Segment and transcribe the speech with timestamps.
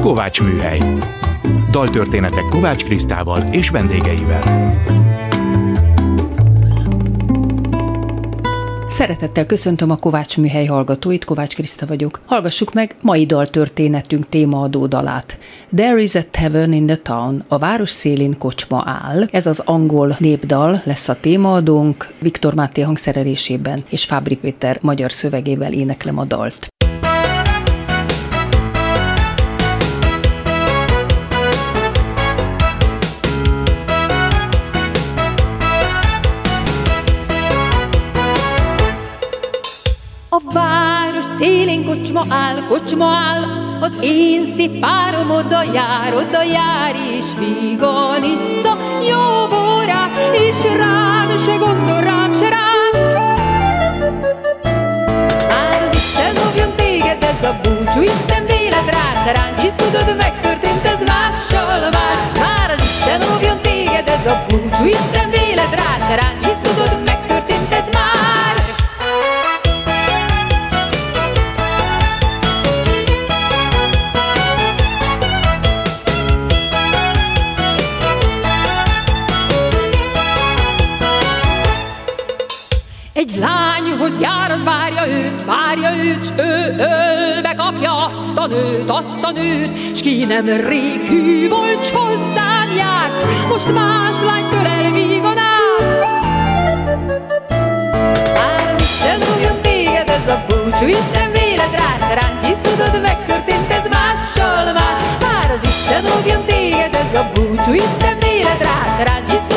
[0.00, 0.80] Kovács Műhely.
[1.70, 4.72] Daltörténetek Kovács Krisztával és vendégeivel.
[8.88, 12.20] Szeretettel köszöntöm a Kovács műhely hallgatóit, Kovács Kriszta vagyok.
[12.26, 15.38] Hallgassuk meg mai daltörténetünk témaadó dalát.
[15.76, 19.24] There is a tavern in the town, a város szélén kocsma áll.
[19.30, 25.72] Ez az angol népdal lesz a témaadónk, Viktor Máté hangszerelésében és Fábri Péter magyar szövegével
[25.72, 26.68] éneklem a dalt.
[40.38, 43.42] A város szélén kocsma áll, kocsma áll,
[43.80, 48.76] az én szép párom oda jár, oda jár, és vígan issza
[49.08, 53.14] jó borát, és rám se gondol, rám se ránt.
[55.48, 60.16] Már az Isten óvjon téged, ez a búcsú, Isten véled rá se ránt, hisz tudod,
[60.16, 62.16] megtörtént ez mással már.
[62.40, 67.04] Már az Isten óvjon téged, ez a búcsú, Isten véled rá se ránt, hisz tudod,
[67.04, 68.77] megtörtént ez már.
[83.30, 88.90] Egy lányhoz jár, az várja őt, várja őt, s ő ölbe kapja azt a nőt,
[88.90, 94.48] azt a nőt, s ki nem rég hű volt, s hozzám járt, most más lány
[94.50, 95.98] törel vígan át.
[98.34, 103.00] Már az Isten újjon téged, ez a búcsú, Isten véled rá se ráncs, hisz tudod,
[103.02, 104.96] megtörtént ez mással már.
[105.20, 109.47] Már az Isten óvjon téged, ez a búcsú, Isten véled rá se ráncs, hisz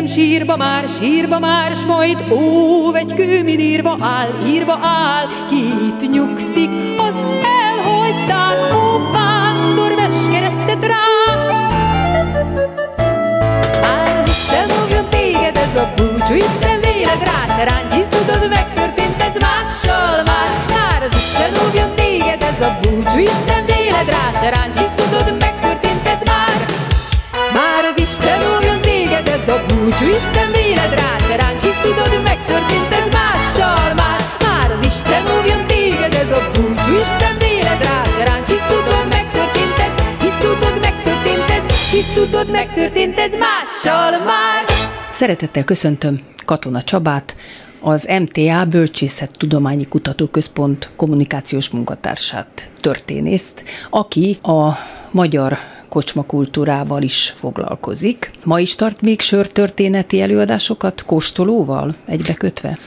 [0.00, 5.56] fekszem sírba már, sírba már, s majd óv egy kőmin írva áll, írva áll, ki
[5.56, 7.26] itt nyugszik, azt
[7.64, 11.46] elhagyták, ó vándor, vess keresztet rám.
[13.82, 19.34] Már az Isten óvjon téged, ez a búcsú, Isten véled rá se tudod, megtörtént ez
[19.40, 20.50] mással már.
[20.68, 26.22] Már az Isten óvjon téged, ez a búcsú, Isten véled rá se tudod, megtörtént ez
[26.24, 26.89] már.
[27.52, 32.92] Már az Isten óvjon téged, ez a búcsú, Isten véled rá se ráncs, tudod, megtörtént
[33.00, 34.20] ez mással már.
[34.46, 39.78] Már az Isten óvjon téged, ez a búcsú, Isten véled rá se ráncs, tudod, megtörtént
[39.86, 44.64] ez, hisz tudod, megtörtént ez, hisz tudod, megtörtént ez mással már.
[45.10, 47.36] Szeretettel köszöntöm Katona Csabát,
[47.80, 54.68] az MTA Bölcsészet Tudományi Kutatóközpont kommunikációs munkatársát, történészt, aki a
[55.10, 55.58] magyar
[55.90, 58.30] kocsmakultúrával is foglalkozik.
[58.44, 62.78] Ma is tart még sörtörténeti előadásokat kóstolóval egybekötve?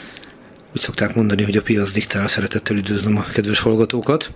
[0.76, 4.34] Úgy szokták mondani, hogy a piac diktál, szeretettel üdvözlöm a kedves hallgatókat.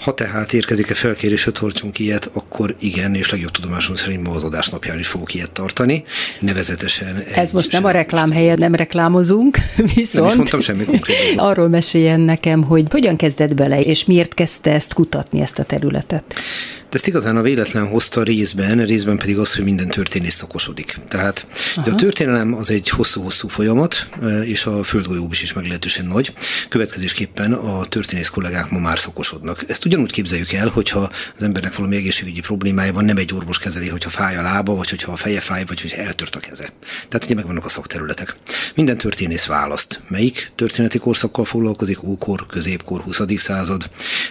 [0.00, 4.44] Ha tehát érkezik-e felkérés, hogy tartsunk ilyet, akkor igen, és legjobb tudomásom szerint ma az
[4.44, 6.04] adás napján is fogok ilyet tartani.
[6.40, 7.22] Nevezetesen.
[7.34, 9.58] Ez most nem a reklám helye, nem reklámozunk,
[9.94, 10.24] viszont...
[10.24, 11.16] Nem is mondtam semmi konkrét.
[11.36, 16.34] Arról meséljen nekem, hogy hogyan kezdett bele, és miért kezdte ezt kutatni, ezt a területet?
[16.90, 20.96] De ezt igazán a véletlen hozta részben, részben pedig az, hogy minden történész szakosodik.
[21.08, 21.46] Tehát
[21.76, 24.08] a történelem az egy hosszú-hosszú folyamat,
[24.44, 26.32] és a földgolyó is, is meglehetősen nagy.
[26.68, 29.64] Következésképpen a történész kollégák ma már szakosodnak.
[29.68, 33.88] Ezt ugyanúgy képzeljük el, hogyha az embernek valami egészségügyi problémája van, nem egy orvos kezeli,
[33.88, 36.72] hogyha fáj a lába, vagy hogyha a feje fáj, vagy hogyha eltört a keze.
[37.08, 38.34] Tehát ugye megvannak a szakterületek.
[38.74, 40.00] Minden történész választ.
[40.08, 42.02] Melyik történeti korszakkal foglalkozik?
[42.02, 43.20] Ókor, középkor, 20.
[43.36, 43.90] század.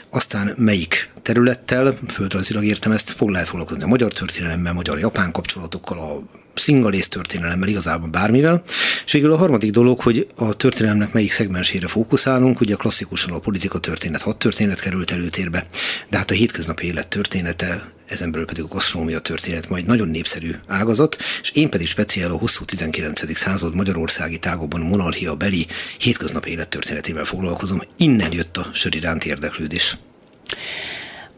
[0.09, 6.23] Aztán melyik területtel, földrajzilag értem ezt, fog lehet foglalkozni a magyar történelemmel, magyar-japán kapcsolatokkal, a
[6.53, 8.63] szingalész történelemmel, igazából bármivel.
[9.05, 13.79] És végül a harmadik dolog, hogy a történelemnek melyik szegmensére fókuszálunk, ugye klasszikusan a politika
[13.79, 15.67] történet, hat történet került előtérbe,
[16.09, 20.51] de hát a hétköznapi élet története, ezen belül pedig a gasztronómia történet majd nagyon népszerű
[20.67, 23.37] ágazat, és én pedig speciál a hosszú 19.
[23.37, 25.67] század Magyarországi tágokban monarchia beli
[25.97, 27.81] hétköznapi élet történetével foglalkozom.
[27.97, 29.97] Innen jött a sör iránti érdeklődés.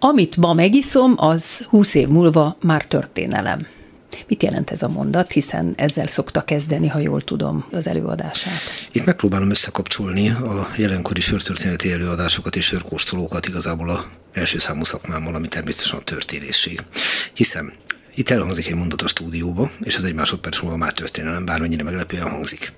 [0.03, 3.67] Amit ma megiszom, az 20 év múlva már történelem.
[4.27, 8.59] Mit jelent ez a mondat, hiszen ezzel szokta kezdeni, ha jól tudom, az előadását?
[8.91, 15.47] Itt megpróbálom összekapcsolni a jelenkori sörtörténeti előadásokat és sörkóstolókat igazából a első számú szakmámmal, ami
[15.47, 16.83] természetesen a történészség.
[17.33, 17.73] Hiszen
[18.15, 22.29] itt elhangzik egy mondat a stúdióba, és az egy másodperc múlva már történelem, bármennyire meglepően
[22.29, 22.73] hangzik.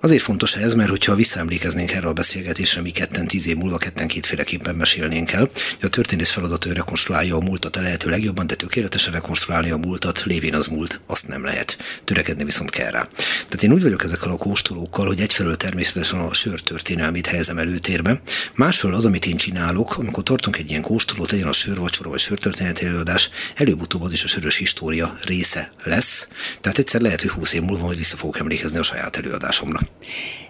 [0.00, 4.08] Azért fontos ez, mert hogyha visszaemlékeznénk erre a beszélgetésre, mi ketten tíz év múlva ketten
[4.08, 8.54] kétféleképpen mesélnénk el, hogy a történész feladat ő rekonstruálja a múltat a lehető legjobban, de
[8.54, 11.76] tökéletesen rekonstruálni a múltat, lévén az múlt, azt nem lehet.
[12.04, 13.08] Törekedni viszont kell rá.
[13.16, 18.20] Tehát én úgy vagyok ezekkel a kóstolókkal, hogy egyfelől természetesen a sör történelmét helyezem előtérbe,
[18.54, 22.84] másfelől az, amit én csinálok, amikor tartunk egy ilyen kóstolót, legyen a sörvacsora vagy sörtörténeti
[22.84, 26.28] előadás, előbb-utóbb az is a sörös história része lesz.
[26.60, 29.80] Tehát egyszer lehet, hogy 20 év múlva majd vissza fogok emlékezni a saját előadásomra.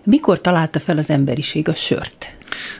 [0.04, 2.36] Mikor találta fel az emberiség a sört?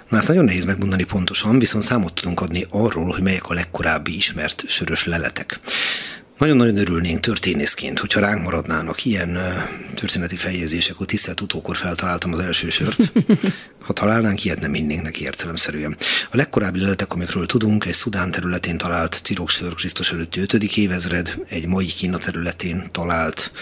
[0.08, 4.16] Na ezt nagyon nehéz megmondani pontosan, viszont számot tudunk adni arról, hogy melyek a legkorábbi
[4.16, 5.60] ismert sörös leletek.
[6.38, 9.38] Nagyon-nagyon örülnénk történészként, hogyha ránk maradnának ilyen
[9.94, 12.96] történeti feljegyzések, hogy tisztelt utókor feltaláltam az első sört.
[13.78, 15.96] Ha találnánk, ilyet nem hinnénk neki értelemszerűen.
[16.30, 20.52] A legkorábbi leletek, amikről tudunk, egy Szudán területén talált ciroksör Krisztus előtti 5.
[20.52, 23.52] évezred, egy mai Kína területén talált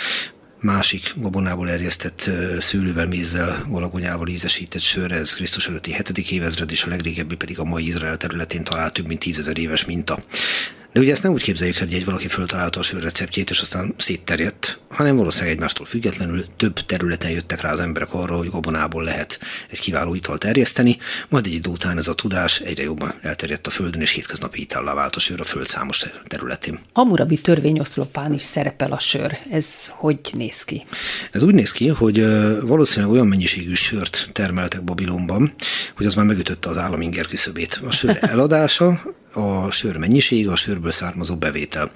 [0.60, 2.30] másik gabonából erjesztett
[2.60, 6.18] szőlővel, mézzel, valagonyával ízesített sör, ez Krisztus előtti 7.
[6.18, 10.18] évezred, és a legrégebbi pedig a mai Izrael területén talált több mint tízezer éves minta.
[10.96, 14.80] De ugye ezt nem úgy képzeljük, hogy egy valaki föltalálta a sörreceptjét, és aztán szétterjedt,
[14.88, 19.38] hanem valószínűleg egymástól függetlenül több területen jöttek rá az emberek arra, hogy gabonából lehet
[19.70, 20.98] egy kiváló italt terjeszteni,
[21.28, 24.94] majd egy idő után ez a tudás egyre jobban elterjedt a földön, és hétköznapi itallá
[24.94, 26.78] vált a sör a föld számos területén.
[26.92, 29.38] Amurabi törvényoszlopán is szerepel a sör.
[29.50, 30.86] Ez hogy néz ki?
[31.32, 32.26] Ez úgy néz ki, hogy
[32.60, 35.54] valószínűleg olyan mennyiségű sört termeltek Babilonban,
[35.96, 37.80] hogy az már megütötte az államinger küszöbét.
[37.86, 39.00] A sör eladása
[39.36, 41.90] a sör mennyisége, a sörből származó bevétel.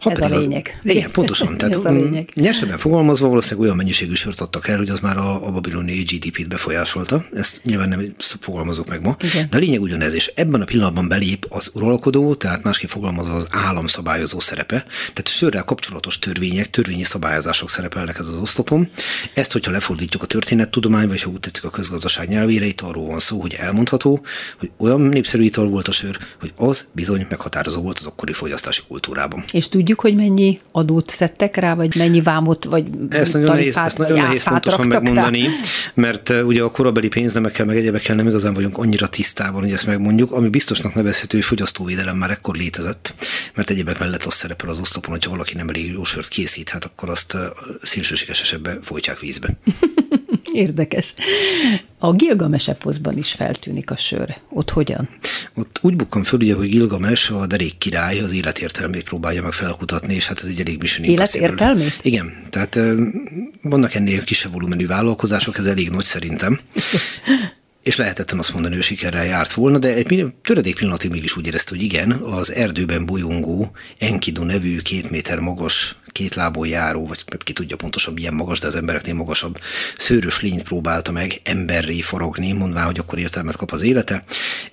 [0.00, 0.80] Ha Ez a lényeg.
[0.84, 1.56] Az, igen, pontosan.
[1.58, 2.28] Tehát Ez a lényeg.
[2.34, 6.48] Nyersebben fogalmazva valószínűleg olyan mennyiségű sört adtak el, hogy az már a, a babiloni GDP-t
[6.48, 7.24] befolyásolta.
[7.32, 9.16] Ezt nyilván nem fogalmazok meg ma.
[9.20, 9.46] Igen.
[9.50, 13.46] De a lényeg ugyanez, és ebben a pillanatban belép az uralkodó, tehát másképp fogalmazva az
[13.50, 14.84] állam szabályozó szerepe.
[14.98, 18.90] Tehát sörrel kapcsolatos törvények, törvényi szabályozások szerepelnek ez az oszlopon.
[19.34, 23.18] Ezt, hogyha lefordítjuk a történettudomány, vagy ha úgy tetszik a közgazdaság nyelvére, itt arról van
[23.18, 24.24] szó, hogy elmondható,
[24.58, 28.82] hogy olyan népszerű ital volt a sör, hogy az bizony meghatározó volt az akkori fogyasztási
[28.88, 29.44] kultúrában.
[29.52, 33.98] És tudjuk, hogy mennyi adót szedtek rá, vagy mennyi vámot, vagy ezt nagyon nehéz, ezt
[33.98, 35.50] nagyon nehéz pontosan megmondani, rá?
[35.94, 40.32] mert ugye a korabeli pénznemekkel, meg egyebekkel nem igazán vagyunk annyira tisztában, hogy ezt megmondjuk,
[40.32, 43.14] ami biztosnak nevezhető, hogy fogyasztóvédelem már ekkor létezett,
[43.54, 46.84] mert egyebek mellett az szerepel az osztopon, hogyha valaki nem elég jó sört készít, hát
[46.84, 47.36] akkor azt
[47.82, 49.48] szélsőséges esetben folytják vízbe.
[50.52, 51.14] Érdekes.
[52.04, 54.36] A Gilgames eposzban is feltűnik a sör.
[54.48, 55.08] Ott hogyan?
[55.54, 60.14] Ott úgy bukkan föl, ugye, hogy Gilgames, a derék király, az életértelmét próbálja meg felkutatni,
[60.14, 61.98] és hát ez egy elég mission Életértelmét?
[62.02, 62.78] Igen, tehát
[63.62, 66.58] vannak ennél kisebb volumenű vállalkozások, ez elég nagy szerintem.
[67.82, 71.70] és lehetetlen azt mondani, hogy sikerrel járt volna, de egy töredék pillanatig mégis úgy érezte,
[71.70, 77.52] hogy igen, az erdőben bolyongó Enkidu nevű két méter magas két lábon járó, vagy ki
[77.52, 79.60] tudja pontosan milyen magas, de az embereknél magasabb
[79.96, 84.24] szőrös lényt próbálta meg emberré forogni, mondvá, hogy akkor értelmet kap az élete.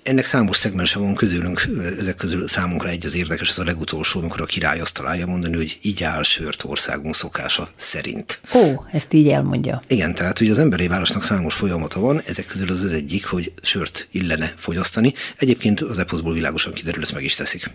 [0.04, 4.42] Ennek számos szegmense van közülünk, ezek közül számunkra egy az érdekes, ez a legutolsó, amikor
[4.42, 8.40] a király azt találja mondani, hogy így áll sört országunk szokása szerint.
[8.54, 9.82] Ó, ezt így elmondja.
[9.88, 13.52] Igen, tehát ugye az emberi válasznak számos folyamata van, ezek közül az az egyik, hogy
[13.62, 15.14] sört illene fogyasztani.
[15.38, 17.72] Egyébként az eposzból világosan kiderül, ezt meg is teszik.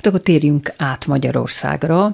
[0.00, 2.12] Hát akkor térjünk át Magyarországra,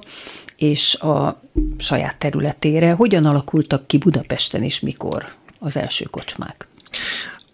[0.57, 1.41] és a
[1.77, 2.91] saját területére.
[2.91, 5.25] Hogyan alakultak ki Budapesten, és mikor
[5.59, 6.67] az első kocsmák?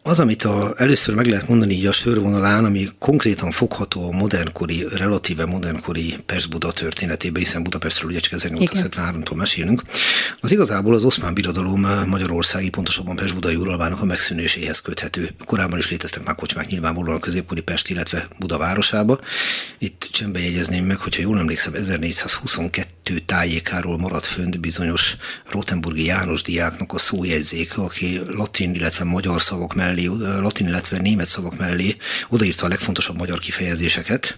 [0.06, 4.86] Az, amit a, először meg lehet mondani így a sörvonalán, ami konkrétan fogható a modernkori,
[4.96, 9.82] relatíve modernkori Pest-Buda történetében, hiszen Budapestről ugye csak 1873-tól mesélünk,
[10.42, 15.30] az igazából az oszmán birodalom magyarországi, pontosabban Pest-Budai uralmának a megszűnéséhez köthető.
[15.46, 19.20] Korábban is léteztek már kocsmák nyilvánvalóan a középkori Pest, illetve Buda városába.
[19.80, 25.15] Itt csembe jegyezném meg, hogyha jól emlékszem, 1422 tájékáról maradt fönt bizonyos
[25.50, 30.05] Rotenburgi János diáknak a szójegyzék, aki latin, illetve magyar szavak mellé,
[30.39, 31.95] latin, illetve német szavak mellé
[32.29, 34.38] odaírta a legfontosabb magyar kifejezéseket,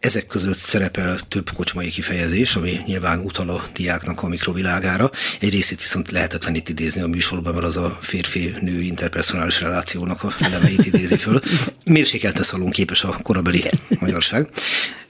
[0.00, 5.10] ezek között szerepel több kocsmai kifejezés, ami nyilván utal a diáknak a mikrovilágára.
[5.40, 10.34] Egy részét viszont lehetetlen itt idézni a műsorban, mert az a férfi-nő interpersonális relációnak a
[10.40, 11.40] elemeit idézi föl.
[11.84, 14.48] Mérsékelte szalon képes a korabeli magyarság.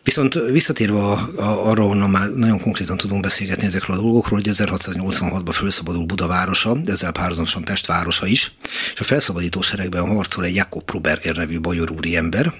[0.08, 4.54] Viszont visszatérve a, a, arra, honnan már nagyon konkrétan tudunk beszélgetni ezekről a dolgokról, hogy
[4.54, 8.52] 1686-ban felszabadul Buda városa, ezzel párhuzamosan Pest városa is,
[8.94, 12.52] és a felszabadító seregben harcol egy Jakob Proberger nevű bajor úri ember,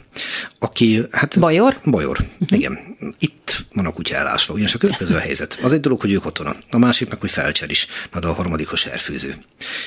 [0.58, 1.38] aki, hát...
[1.38, 1.78] Bajor?
[1.84, 2.58] Bajor, uh-huh.
[2.58, 2.78] igen.
[3.18, 4.52] Itt van a kutya elásva.
[4.52, 5.58] Ugyanis a következő a helyzet.
[5.62, 8.32] Az egy dolog, hogy ő katona, a másik meg, hogy felcser is, na de a
[8.32, 9.34] harmadikos serfőző.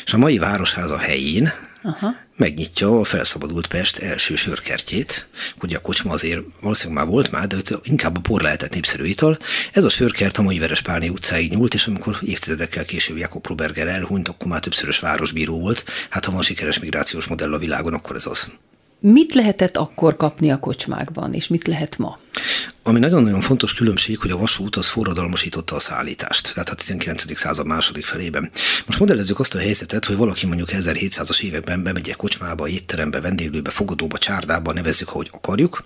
[0.05, 2.15] És a mai városháza helyén Aha.
[2.35, 5.27] megnyitja a felszabadult Pest első sörkertjét.
[5.61, 9.37] Ugye a kocsma azért valószínűleg már volt már, de inkább a por lehetett népszerű ital.
[9.71, 14.27] Ez a sörkert a mai Verespálni utcáig nyúlt, és amikor évtizedekkel később Jakob Ruberger elhunyt,
[14.27, 15.83] akkor már többszörös városbíró volt.
[16.09, 18.51] Hát ha van sikeres migrációs modell a világon, akkor ez az.
[19.03, 22.19] Mit lehetett akkor kapni a kocsmákban, és mit lehet ma?
[22.83, 27.37] Ami nagyon-nagyon fontos különbség, hogy a vasút az forradalmasította a szállítást, tehát a 19.
[27.37, 28.49] század második felében.
[28.85, 33.69] Most modellezzük azt a helyzetet, hogy valaki mondjuk 1700-as években bemegy egy kocsmába, étterembe, vendéglőbe,
[33.69, 35.85] fogadóba, csárdába, nevezzük, ahogy akarjuk,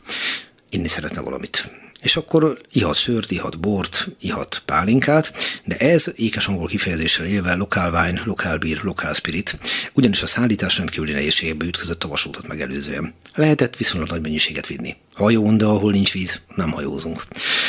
[0.69, 1.71] inni szeretne valamit
[2.05, 5.33] és akkor ihat sört, ihat bort, ihat pálinkát,
[5.63, 9.59] de ez ékes angol kifejezéssel élve lokál wine, lokál beer, lokál spirit,
[9.93, 13.13] ugyanis a szállítás rendkívüli nehézségbe ütközött a vasútot megelőzően.
[13.33, 14.95] Lehetett viszonylag nagy mennyiséget vinni.
[15.15, 17.25] Hajón, de ahol nincs víz, nem hajózunk.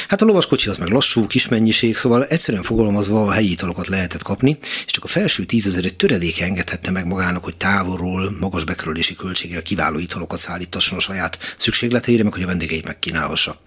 [0.09, 4.23] Hát a lovaskocsi az meg lassú, kis mennyiség, szóval egyszerűen fogalmazva a helyi italokat lehetett
[4.23, 9.15] kapni, és csak a felső tízezer egy töredéke engedhette meg magának, hogy távolról, magas bekerülési
[9.15, 13.61] költséggel kiváló italokat szállítasson a saját szükségleteire, meg hogy a vendégeit megkínálhassa.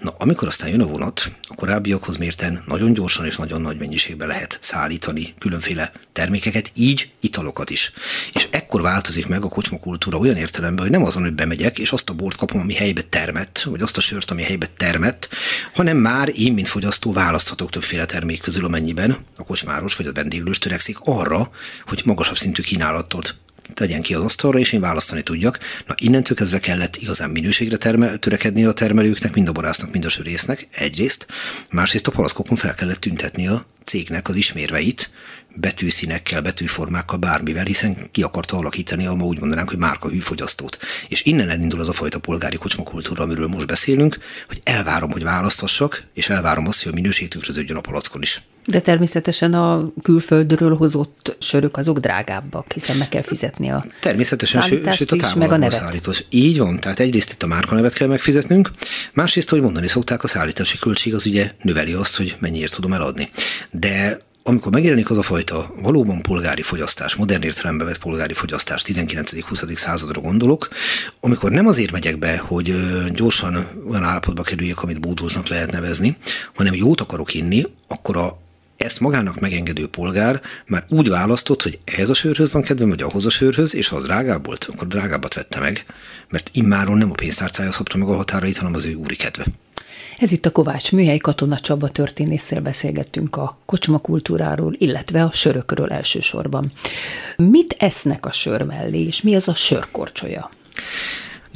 [0.00, 4.28] Na, amikor aztán jön a vonat, a korábbiakhoz mérten nagyon gyorsan és nagyon nagy mennyiségben
[4.28, 7.92] lehet szállítani különféle termékeket, így italokat is.
[8.34, 12.10] És ekkor változik meg a kocsmakultúra olyan értelemben, hogy nem azon, hogy bemegyek, és azt
[12.10, 15.28] a bort kapom, ami helybe termett, vagy azt a sört, ami helybe termett,
[15.74, 20.58] hanem már én, mint fogyasztó választhatok többféle termék közül, amennyiben a kocsmáros vagy a vendéglős
[20.58, 21.50] törekszik arra,
[21.86, 23.34] hogy magasabb szintű kínálatot
[23.74, 25.58] tegyen ki az asztalra, és én választani tudjak.
[25.86, 30.08] Na, innentől kezdve kellett igazán minőségre termel, törekedni a termelőknek, mind a borásznak, mind a
[30.08, 31.26] sörésznek, egyrészt.
[31.70, 35.10] Másrészt a palaszkokon fel kellett tüntetni a cégnek az ismérveit,
[35.56, 40.78] betűszínekkel, betűformákkal, bármivel, hiszen ki akarta alakítani a ma úgy mondanánk, hogy márka hűfogyasztót.
[41.08, 46.02] És innen elindul az a fajta polgári kocsmakultúra, amiről most beszélünk, hogy elvárom, hogy választassak,
[46.14, 48.42] és elvárom azt, hogy a minőség tükröződjön a palackon is.
[48.66, 54.88] De természetesen a külföldről hozott sörök azok drágábbak, hiszen meg kell fizetni a Természetesen, ső,
[54.90, 56.24] sőt a távolabbból szállítós.
[56.28, 58.70] Így van, tehát egyrészt itt a márkanevet kell megfizetnünk,
[59.12, 63.30] másrészt, hogy mondani szokták, a szállítási költség az ugye növeli azt, hogy mennyiért tudom eladni.
[63.70, 69.74] De amikor megjelenik az a fajta valóban polgári fogyasztás, modern értelemben vett polgári fogyasztás, 19.-20.
[69.74, 70.68] századra gondolok,
[71.20, 72.74] amikor nem azért megyek be, hogy
[73.12, 76.16] gyorsan olyan állapotba kerüljek, amit bódultnak lehet nevezni,
[76.54, 78.38] hanem jót akarok inni, akkor a
[78.76, 83.26] ezt magának megengedő polgár már úgy választott, hogy ehhez a sörhöz van kedvem, vagy ahhoz
[83.26, 85.84] a sörhöz, és ha az drágább volt, akkor drágábbat vette meg,
[86.28, 89.44] mert immáron nem a pénztárcája szabta meg a határait, hanem az ő úri kedve.
[90.18, 95.92] Ez itt a Kovács Műhely Katona Csaba történésszel beszélgettünk a kocsma kultúráról, illetve a sörökről
[95.92, 96.72] elsősorban.
[97.36, 100.50] Mit esznek a sör mellé, és mi az a sörkorcsolya?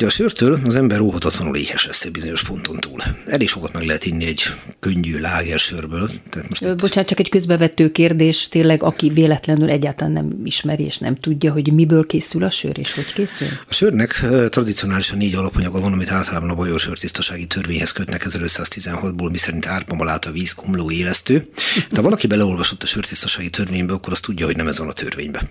[0.01, 2.99] Ugye a sörtől az ember óhatatlanul éhes lesz egy bizonyos ponton túl.
[3.27, 4.43] Elég sokat meg lehet inni egy
[4.79, 6.11] könnyű láger sörből.
[6.31, 6.77] Tehát most itt...
[6.77, 11.73] Bocsánat, csak egy közbevető kérdés, tényleg, aki véletlenül egyáltalán nem ismeri és nem tudja, hogy
[11.73, 13.49] miből készül a sör és hogy készül?
[13.69, 19.67] A sörnek tradicionálisan négy alapanyaga van, amit általában a bajor sörtisztasági törvényhez kötnek 1516-ból, miszerint
[19.67, 21.49] árpamalát víz, komló, élesztő.
[21.91, 24.93] De ha valaki beleolvasott a sörtisztasági törvénybe, akkor azt tudja, hogy nem ez van a
[24.93, 25.49] törvényben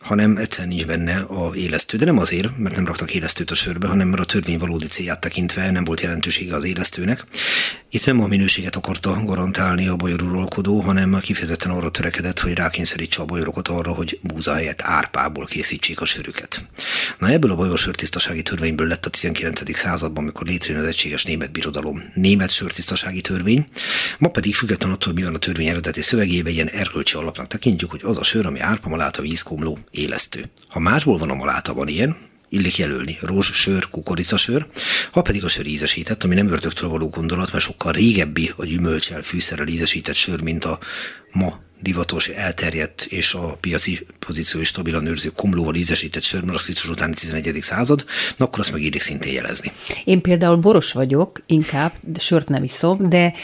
[0.00, 1.96] hanem egyszerűen nincs benne a élesztő.
[1.96, 5.20] De nem azért, mert nem raktak élesztőt a sörbe, hanem mert a törvény valódi célját
[5.20, 7.24] tekintve nem volt jelentősége az élesztőnek.
[7.90, 13.24] Itt nem a minőséget akarta garantálni a bajoruralkodó, hanem kifejezetten arra törekedett, hogy rákényszerítse a
[13.24, 16.64] bajorokat arra, hogy búza helyett árpából készítsék a sörüket.
[17.18, 19.76] Na ebből a bajor sörtisztasági törvényből lett a 19.
[19.76, 23.66] században, amikor létrejön az egységes német birodalom, német sörtisztasági törvény.
[24.18, 28.00] Ma pedig függetlenül attól, mi van a törvény eredeti szövegében, ilyen erkölcsi alapnak tekintjük, hogy
[28.04, 30.50] az a sör, ami árpa, a vízkomló, élesztő.
[30.68, 32.16] Ha másból van a maláta, van ilyen,
[32.48, 34.66] illik jelölni rózs, sör, kukoricasör,
[35.10, 39.22] ha pedig a sör ízesített, ami nem ördögtől való gondolat, mert sokkal régebbi a gyümölcsel,
[39.22, 40.78] fűszerrel ízesített sör, mint a
[41.32, 47.14] ma divatos, elterjedt és a piaci pozíció is stabilan őrző komlóval ízesített sör, az utáni
[47.14, 47.58] 11.
[47.62, 48.04] század,
[48.36, 49.72] na akkor azt meg illik szintén jelezni.
[50.04, 53.34] Én például boros vagyok, inkább, de sört nem iszom, de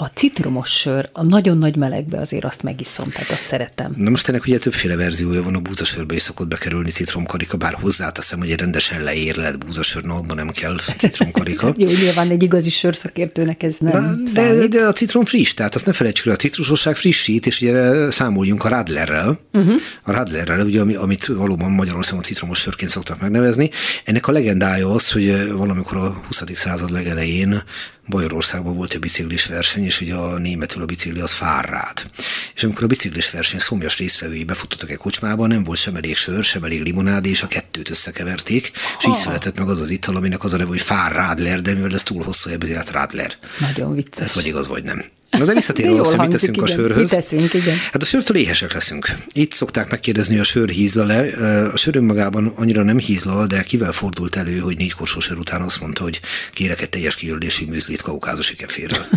[0.00, 3.92] a citromos sör, a nagyon nagy melegbe azért azt megiszom, tehát azt szeretem.
[3.96, 8.38] Na most ennek ugye többféle verziója van, a búzasörbe is szokott bekerülni citromkarika, bár hozzáteszem,
[8.38, 11.74] hogy egy rendesen leérlelt búzasör, no, abban nem kell citromkarika.
[11.76, 15.86] Jó, nyilván egy igazi sörszakértőnek ez nem Na, de, de, a citrom friss, tehát azt
[15.86, 19.74] ne felejtsük el, a citrusosság frissít, és ugye számoljunk a Radlerrel, uh-huh.
[20.02, 23.70] a Radlerrel, ugye, ami, amit valóban Magyarországon citromos sörként szoktak megnevezni.
[24.04, 26.42] Ennek a legendája az, hogy valamikor a 20.
[26.54, 27.62] század legelején
[28.08, 32.10] Bajorországban volt egy biciklis verseny, és ugye a németül a bicikli az fárrád.
[32.54, 36.44] És amikor a biciklis verseny szomjas résztvevői befutottak egy kocsmába, nem volt sem elég sör,
[36.44, 40.44] sem elég limonád, és a kettőt összekeverték, és így született meg az az ital, aminek
[40.44, 43.36] az a neve, hogy fárrádler, de mivel ez túl hosszú, ebből rádler.
[43.58, 44.24] Nagyon vicces.
[44.24, 45.04] Ez vagy igaz, vagy nem.
[45.30, 46.68] Na de visszatérve ahhoz, hogy mit teszünk igen.
[46.68, 46.98] a sörhöz.
[46.98, 47.76] Mit teszünk, igen.
[47.92, 49.08] Hát a sörtől éhesek leszünk.
[49.32, 51.68] Itt szokták megkérdezni, a sör hízlal-e.
[51.72, 55.62] A sör önmagában annyira nem hízlal, de kivel fordult elő, hogy négy korsó sör után
[55.62, 56.20] azt mondta, hogy
[56.52, 59.04] kérek egy teljes kiörlésű műzlit kaukázusi keférről.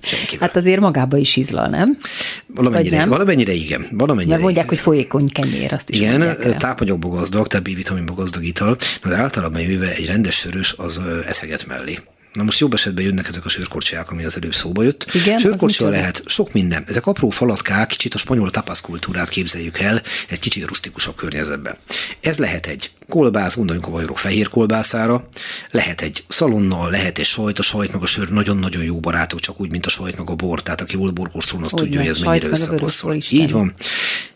[0.00, 0.48] Senkivel.
[0.48, 1.98] Hát azért magába is hízlal, nem?
[2.46, 3.08] valamennyire, nem?
[3.08, 3.86] valamennyire igen.
[3.90, 4.76] Valamennyire Mert mondják, igen.
[4.76, 9.94] hogy folyékony kenyér, azt is Igen, tápanyagból gazdag, tehát B-vitaminból gazdag ital, de általában jöve
[9.94, 11.98] egy rendes sörös az eszeget mellé.
[12.36, 15.06] Na most jobb esetben jönnek ezek a sörkorcsiák, ami az előbb szóba jött.
[15.12, 16.84] Igen, az lehet sok minden.
[16.86, 21.76] Ezek apró falatkák, kicsit a spanyol tapas kultúrát képzeljük el, egy kicsit rusztikusabb környezetben.
[22.20, 25.28] Ez lehet egy kolbász, gondoljunk a bajorok fehér kolbászára,
[25.70, 29.60] lehet egy szalonna, lehet egy sajt, a sajt meg a sör nagyon-nagyon jó barátok, csak
[29.60, 30.62] úgy, mint a sajt meg a bor.
[30.62, 33.16] Tehát aki volt borkóstron, azt Úgy tudja, hogy ez mennyire összepasszol.
[33.30, 33.74] Így van.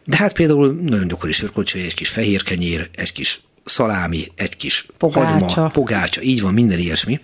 [0.04, 4.86] De hát például nagyon gyakori sörkolcsi, egy kis fehér kenyér, egy kis szalámi, egy kis
[4.98, 5.44] Pogácsa.
[5.44, 7.20] hagyma, pogácsa, így van, minden ilyesmi.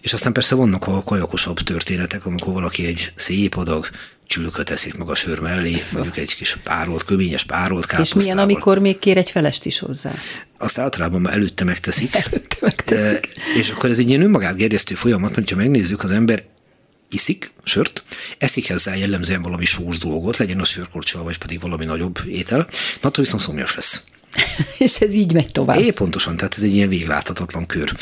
[0.00, 3.88] És aztán persze vannak a kajakosabb történetek, amikor valaki egy szép adag
[4.26, 8.22] csülköt eszik meg a sör mellé, mondjuk egy kis párolt, köményes párolt És káposztával.
[8.22, 10.12] milyen, amikor még kér egy felest is hozzá?
[10.58, 12.14] Azt általában már előtte megteszik.
[12.14, 13.30] Előtte megteszik.
[13.36, 16.44] E, És akkor ez egy ilyen önmagát gerjesztő folyamat, mert ha megnézzük, az ember
[17.10, 18.02] iszik sört,
[18.38, 22.68] eszik hozzá jellemzően valami sós dolgot, legyen az sörkorcsa, vagy pedig valami nagyobb étel,
[23.00, 24.02] na viszont szomjas lesz.
[24.78, 25.78] És ez így megy tovább.
[25.78, 27.92] É, pontosan, tehát ez egy ilyen végláthatatlan kör.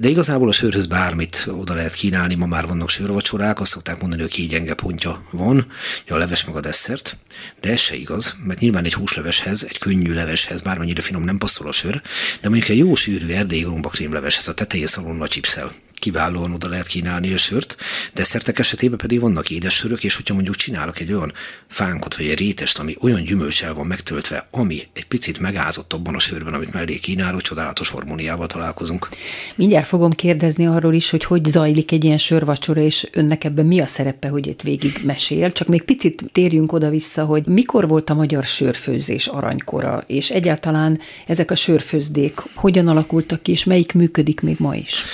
[0.00, 4.22] De igazából a sörhöz bármit oda lehet kínálni, ma már vannak sörvacsorák, azt szokták mondani,
[4.22, 5.66] hogy két gyenge pontja van,
[6.08, 7.16] a leves meg a desszert,
[7.60, 11.68] de ez se igaz, mert nyilván egy húsleveshez, egy könnyű leveshez, bármennyire finom nem passzol
[11.68, 12.02] a sör,
[12.40, 15.72] de mondjuk egy jó sűrű erdélyi gombakrémleveshez a tetején szalonna chipszel
[16.04, 17.76] kiválóan oda lehet kínálni a sört,
[18.14, 21.32] desszertek esetében pedig vannak édes sörök, és hogyha mondjuk csinálok egy olyan
[21.66, 26.18] fánkot vagy egy rétest, ami olyan gyümölcsel van megtöltve, ami egy picit megázott abban a
[26.18, 29.08] sörben, amit mellé kínálok, csodálatos harmóniával találkozunk.
[29.54, 33.80] Mindjárt fogom kérdezni arról is, hogy hogy zajlik egy ilyen sörvacsora, és önnek ebben mi
[33.80, 35.52] a szerepe, hogy itt végig mesél.
[35.52, 41.50] Csak még picit térjünk oda-vissza, hogy mikor volt a magyar sörfőzés aranykora, és egyáltalán ezek
[41.50, 45.04] a sörfőzdék hogyan alakultak ki, és melyik működik még ma is?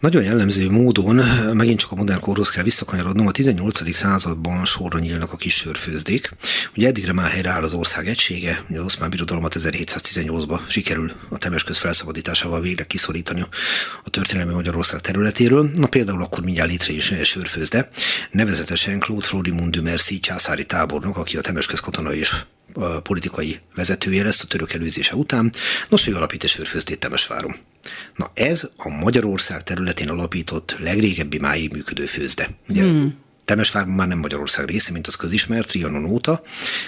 [0.00, 1.16] Nagyon jellemző módon,
[1.56, 3.94] megint csak a modern korhoz kell visszakanyarodnom, a 18.
[3.94, 6.30] században sorra nyílnak a kis sörfőzdék.
[6.76, 11.78] Ugye eddigre már helyreáll az ország egysége, ugye az oszmán birodalmat 1718-ban sikerül a Temesköz
[11.78, 13.44] felszabadításával végre kiszorítani
[14.04, 15.70] a történelmi Magyarország területéről.
[15.74, 17.88] Na például akkor mindjárt létre is egy sörfőzde,
[18.30, 22.34] nevezetesen Claude Florimond de Mercy császári tábornok, aki a Temesköz katonai és
[23.02, 25.52] politikai vezetője lesz a török előzése után.
[25.88, 27.56] Nos, ő alapít egy sörfőzdét Temesváron.
[28.14, 32.48] Na ez a Magyarország területén alapított legrégebbi máig működő főzde.
[32.68, 33.14] Ugye, hmm.
[33.44, 36.42] Temesvárban már nem Magyarország része, mint az közismert, Trianon óta,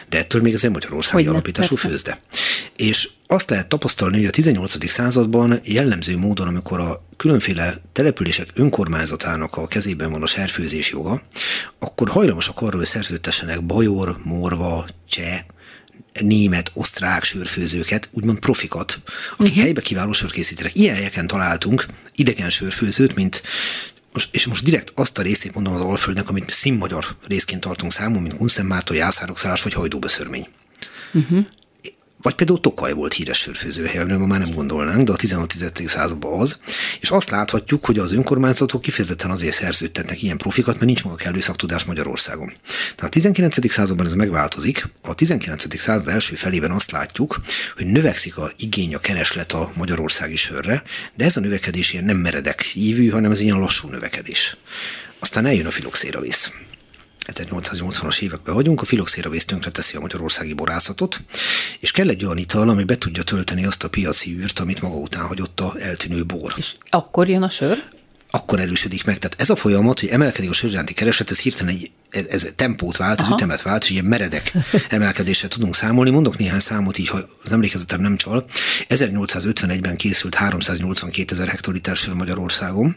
[0.08, 1.88] de ettől még ez egy magyarországi Hogyne, alapítású persze.
[1.88, 2.20] főzde.
[2.76, 4.88] És azt lehet tapasztalni, hogy a 18.
[4.88, 11.22] században jellemző módon, amikor a különféle települések önkormányzatának a kezében van a serfőzés joga,
[11.78, 15.40] akkor hajlamosak arra, hogy szerződtessenek bajor, morva, cseh,
[16.20, 18.98] német, osztrák sörfőzőket, úgymond profikat,
[19.32, 19.62] akik uh-huh.
[19.62, 20.74] helybe kiváló sört készítenek.
[20.74, 23.42] Ilyen helyeken találtunk idegen sörfőzőt, mint
[24.12, 28.22] most, és most direkt azt a részét mondom az Alföldnek, amit színmagyar részként tartunk számon,
[28.22, 30.48] mint Hunszem Márton, Jászárokszállás vagy Hajdúbeszörmény.
[31.12, 31.46] Uh-huh.
[32.22, 35.54] Vagy például Tokaj volt híres sörfőzőhely, amire ma már nem gondolnánk, de a 16.
[35.86, 36.58] században az.
[37.00, 41.40] És azt láthatjuk, hogy az önkormányzatok kifejezetten azért szerződtetnek ilyen profikat, mert nincs maga kellő
[41.40, 42.52] szaktudás Magyarországon.
[42.66, 43.70] Tehát a 19.
[43.70, 44.90] században ez megváltozik.
[45.02, 45.78] A 19.
[45.78, 47.40] század első felében azt látjuk,
[47.76, 50.82] hogy növekszik a igény, a kereslet a magyarországi sörre,
[51.16, 54.56] de ez a növekedés ilyen nem meredek ívű, hanem ez ilyen lassú növekedés.
[55.18, 56.52] Aztán eljön a filoxéravész.
[57.26, 61.22] 1880-as években vagyunk, a filoxéravész teszi a magyarországi borászatot,
[61.80, 64.96] és kell egy olyan ital, ami be tudja tölteni azt a piaci űrt, amit maga
[64.96, 66.54] után hagyott a eltűnő bor.
[66.56, 67.84] És akkor jön a sör?
[68.30, 69.18] Akkor erősödik meg.
[69.18, 72.48] Tehát ez a folyamat, hogy emelkedik a sör iránti kereslet, ez hirtelen egy, ez, ez
[72.56, 73.34] tempót vált, Aha.
[73.34, 74.52] ütemet vált, és ilyen meredek
[74.88, 76.10] emelkedéssel tudunk számolni.
[76.10, 78.44] Mondok néhány számot, így, ha az emlékezetem nem csal.
[78.88, 82.96] 1851-ben készült 382 ezer hektoliter sör Magyarországon,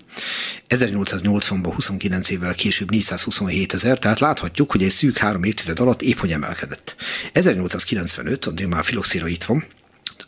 [0.70, 6.18] 1880-ban 29 évvel később 427 ezer, tehát láthatjuk, hogy egy szűk három évtized alatt épp
[6.18, 6.96] hogy emelkedett.
[7.32, 9.66] 1895, addig már filoxéra itt van,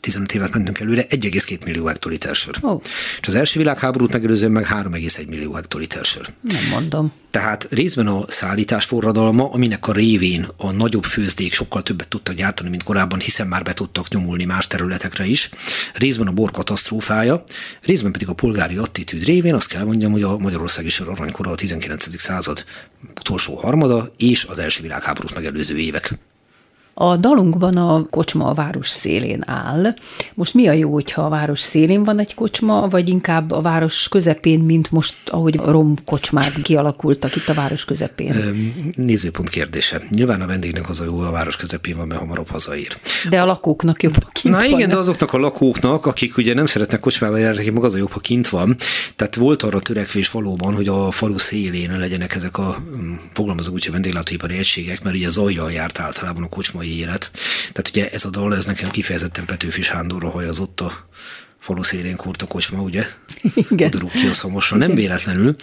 [0.06, 2.60] 15 évet mentünk előre, 1,2 millió hektoliter sör.
[2.64, 2.80] Ó.
[3.22, 6.26] És az első világháborút megelőzően meg 3,1 millió hektoliter sör.
[6.42, 7.12] Nem mondom.
[7.32, 12.70] Tehát részben a szállítás forradalma, aminek a révén a nagyobb főzdék sokkal többet tudtak gyártani,
[12.70, 15.50] mint korábban, hiszen már be tudtak nyomulni más területekre is.
[15.94, 17.44] Részben a bor katasztrófája,
[17.82, 21.56] részben pedig a polgári attitűd révén azt kell mondjam, hogy a Magyarországi sör aranykora a
[21.56, 22.20] 19.
[22.20, 22.66] század
[23.20, 26.14] utolsó harmada és az első világháborút megelőző évek.
[26.98, 29.94] A dalunkban a kocsma a város szélén áll.
[30.34, 34.08] Most mi a jó, hogyha a város szélén van egy kocsma, vagy inkább a város
[34.10, 38.36] közepén, mint most, ahogy a rom kocsmák kialakultak itt a város közepén?
[38.96, 40.02] Nézőpont kérdése.
[40.10, 42.98] Nyilván a vendégnek az a jó, a város közepén van, mert hamarabb hazaér.
[43.30, 44.92] De a lakóknak jobb, ha kint Na igen, vannak.
[44.92, 48.20] de azoknak a lakóknak, akik ugye nem szeretnek kocsmába járni, nekik az a jobb, ha
[48.20, 48.76] kint van.
[49.16, 53.84] Tehát volt arra törekvés valóban, hogy a falu szélén legyenek ezek a, mm, fogalmazok úgy,
[53.84, 56.48] hogy vendéglátóipari egységek, mert ugye zajjal járt általában a
[56.86, 57.32] kocsmai élet.
[57.60, 61.08] Tehát ugye ez a dal, ez nekem kifejezetten Petőfi Sándorra hajazott a
[61.60, 63.06] falu szélén kúrt a kocsma, ugye?
[63.70, 63.92] Igen.
[63.92, 65.56] Rúg ki a szamosra, nem véletlenül.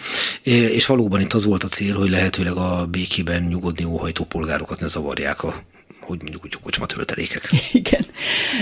[0.43, 4.87] És valóban itt az volt a cél, hogy lehetőleg a békében nyugodni óhajtó polgárokat ne
[4.87, 5.55] zavarják a
[6.03, 7.49] hogy mondjuk úgy kocsma töltelékek.
[7.71, 8.05] Igen.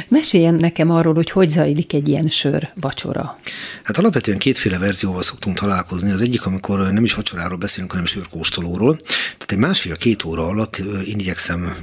[0.10, 3.40] Meséljen nekem arról, hogy hogy zajlik egy ilyen sör vacsora.
[3.84, 6.12] Hát alapvetően kétféle verzióval szoktunk találkozni.
[6.12, 8.96] Az egyik, amikor nem is vacsoráról beszélünk, hanem sörkóstolóról.
[8.98, 11.76] Tehát egy másfél-két óra alatt én igyekszem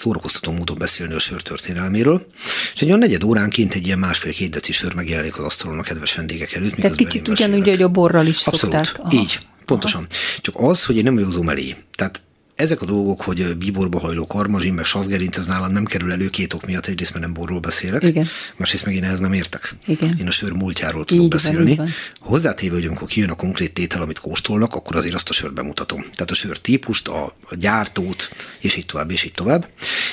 [0.00, 2.26] szórakoztató módon beszélni a sör történelméről,
[2.74, 6.14] és egy olyan negyed óránként egy ilyen másfél-két deci sör megjelenik az asztalon a kedves
[6.14, 6.74] vendégek előtt.
[6.74, 9.04] Tehát kicsit ugyanúgy, hogy a borral is Abszolút, szokták.
[9.04, 9.22] Aha.
[9.22, 10.06] így, pontosan.
[10.40, 11.74] Csak az, hogy én nem vagyok elé.
[11.94, 12.20] Tehát
[12.58, 16.52] ezek a dolgok, hogy bíborba hajló karmazsin, meg savgerinc, ez nálam nem kerül elő két
[16.52, 18.26] ok miatt, egyrészt mert nem borról beszélek, Igen.
[18.56, 19.74] másrészt meg én ehhez nem értek.
[19.86, 20.16] Igen.
[20.20, 21.74] Én a sör múltjáról tudok Így beszélni.
[21.74, 21.88] van.
[22.20, 26.00] Hozzátéve, hogy amikor kijön a konkrét tétel, amit kóstolnak, akkor azért azt a sört bemutatom.
[26.00, 29.68] Tehát a sör típust, a, a gyártót, és így tovább, és így tovább.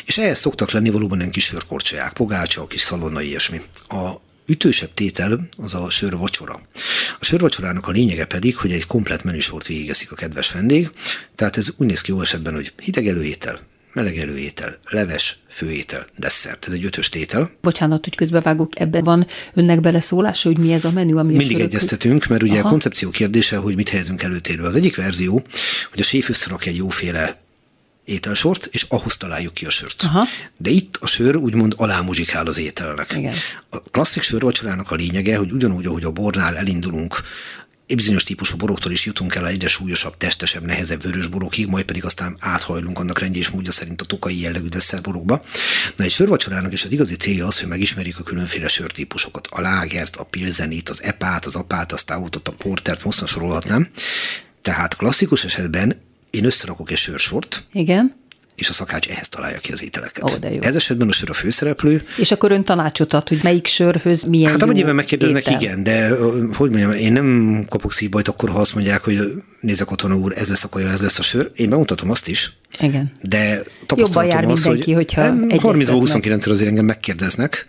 [0.05, 3.61] És ehhez szoktak lenni valóban ilyen kis sörkorcsolyák, pogácsa, kis szalonna, ilyesmi.
[3.87, 6.61] A ütősebb tétel az a sör vacsora.
[7.19, 10.89] A sör vacsorának a lényege pedig, hogy egy komplet menüsort végigeszik a kedves vendég,
[11.35, 13.59] tehát ez úgy néz ki jó esetben, hogy hideg előétel,
[13.93, 16.67] meleg előétel, leves, főétel, desszert.
[16.67, 17.51] Ez egy ötös tétel.
[17.61, 21.57] Bocsánat, hogy közbevágok, ebben van önnek beleszólása, hogy mi ez a menü, ami a Mindig
[21.57, 22.69] sörök egyeztetünk, mert ugye a Aha.
[22.69, 24.67] koncepció kérdése, hogy mit helyezünk előtérbe.
[24.67, 25.43] Az egyik verzió,
[25.89, 27.44] hogy a séf összerak egy jóféle
[28.05, 30.03] ételsort, és ahhoz találjuk ki a sört.
[30.03, 30.27] Aha.
[30.57, 33.13] De itt a sör úgymond alámuzsikál az ételnek.
[33.17, 33.33] Igen.
[33.69, 37.21] A klasszik sörvacsorának a lényege, hogy ugyanúgy, ahogy a bornál elindulunk,
[37.87, 42.05] egy bizonyos típusú boroktól is jutunk el egyre súlyosabb, testesebb, nehezebb vörös borokig, majd pedig
[42.05, 45.43] aztán áthajlunk annak rendje és módja szerint a tokai jellegű desszertborokba.
[45.95, 49.47] Na egy sörvacsorának is az igazi célja az, hogy megismerjük a különféle sörtípusokat.
[49.51, 53.87] A lágert, a pilzenit, az epát, az apát, a stoutot, a portert, most sorolhatnám.
[54.61, 56.01] Tehát klasszikus esetben
[56.35, 58.15] én összerakok egy sörsort, Igen.
[58.55, 60.31] és a szakács ehhez találja ki az ételeket.
[60.31, 60.61] Ó, de jó.
[60.61, 64.51] Ez esetben a sör a főszereplő, És akkor ön tanácsot ad, hogy melyik sörhöz milyen
[64.51, 65.61] Hát amennyiben megkérdeznek, étel.
[65.61, 66.09] igen, de
[66.53, 69.19] hogy mondjam, én nem kapok szívbajt akkor, ha azt mondják, hogy
[69.61, 71.51] nézek otthon úr, ez lesz a kaja, ez lesz a sör.
[71.55, 73.11] Én bemutatom azt is, Igen.
[73.21, 76.33] de tapasztalatom jár az, mindenki, hogy hogyha em, egyeztetnek.
[76.41, 77.67] 30-29-szer azért engem megkérdeznek,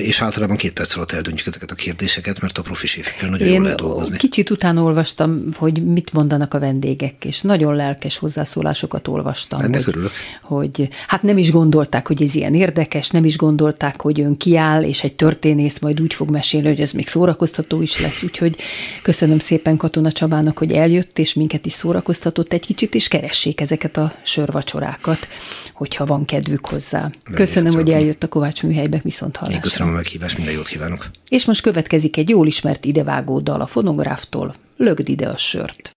[0.00, 3.56] és általában két perc alatt eldöntjük ezeket a kérdéseket, mert a profi séfekkel nagyon jól
[3.56, 4.16] Én lehet dolgozni.
[4.16, 9.60] kicsit utána olvastam, hogy mit mondanak a vendégek, és nagyon lelkes hozzászólásokat olvastam.
[9.60, 10.10] Ennek hogy, örülök.
[10.42, 14.82] hogy hát nem is gondolták, hogy ez ilyen érdekes, nem is gondolták, hogy ön kiáll,
[14.82, 18.56] és egy történész majd úgy fog mesélni, hogy ez még szórakoztató is lesz, úgyhogy
[19.02, 23.96] köszönöm szépen Katona Csabának, hogy eljött, és minket is szórakoztatott egy kicsit, és keressék ezeket
[23.96, 25.28] a sörvacsorákat,
[25.72, 27.10] hogyha van kedvük hozzá.
[27.34, 31.10] Köszönöm, hogy eljött a Kovács műhelybe, viszont Én köszönöm a meghívást, minden jót kívánok.
[31.28, 35.96] és most következik egy jól ismert idevágó dal a fonográftól, Lögd ide a sört.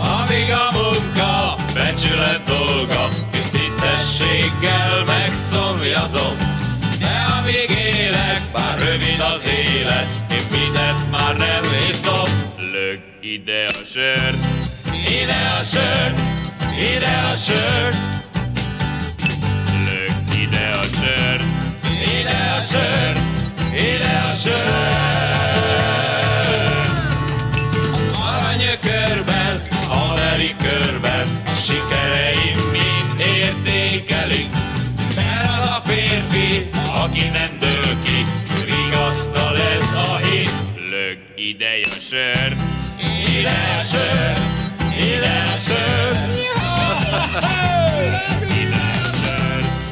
[0.00, 6.47] Amíg a munka becsület dolga, én tisztességgel megszomjazom.
[13.28, 14.38] Ide a sört,
[15.08, 16.18] ide a sört,
[16.78, 17.96] ide a sört.
[19.84, 20.12] Lög
[20.42, 21.42] ide a sört,
[22.14, 23.18] ide a sört,
[23.72, 24.34] ide a
[29.88, 34.50] haveri körben, sikereim mind értékelik.
[35.14, 36.68] Mert az a férfi,
[37.04, 37.57] aki nem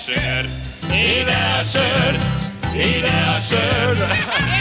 [0.09, 2.19] ide a sör,
[2.75, 4.56] ide a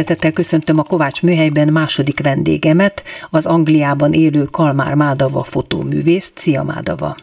[0.00, 6.38] Szeretettel köszöntöm a Kovács műhelyben második vendégemet, az Angliában élő Kalmár Mádava fotóművészt.
[6.38, 7.16] Szia Mádava!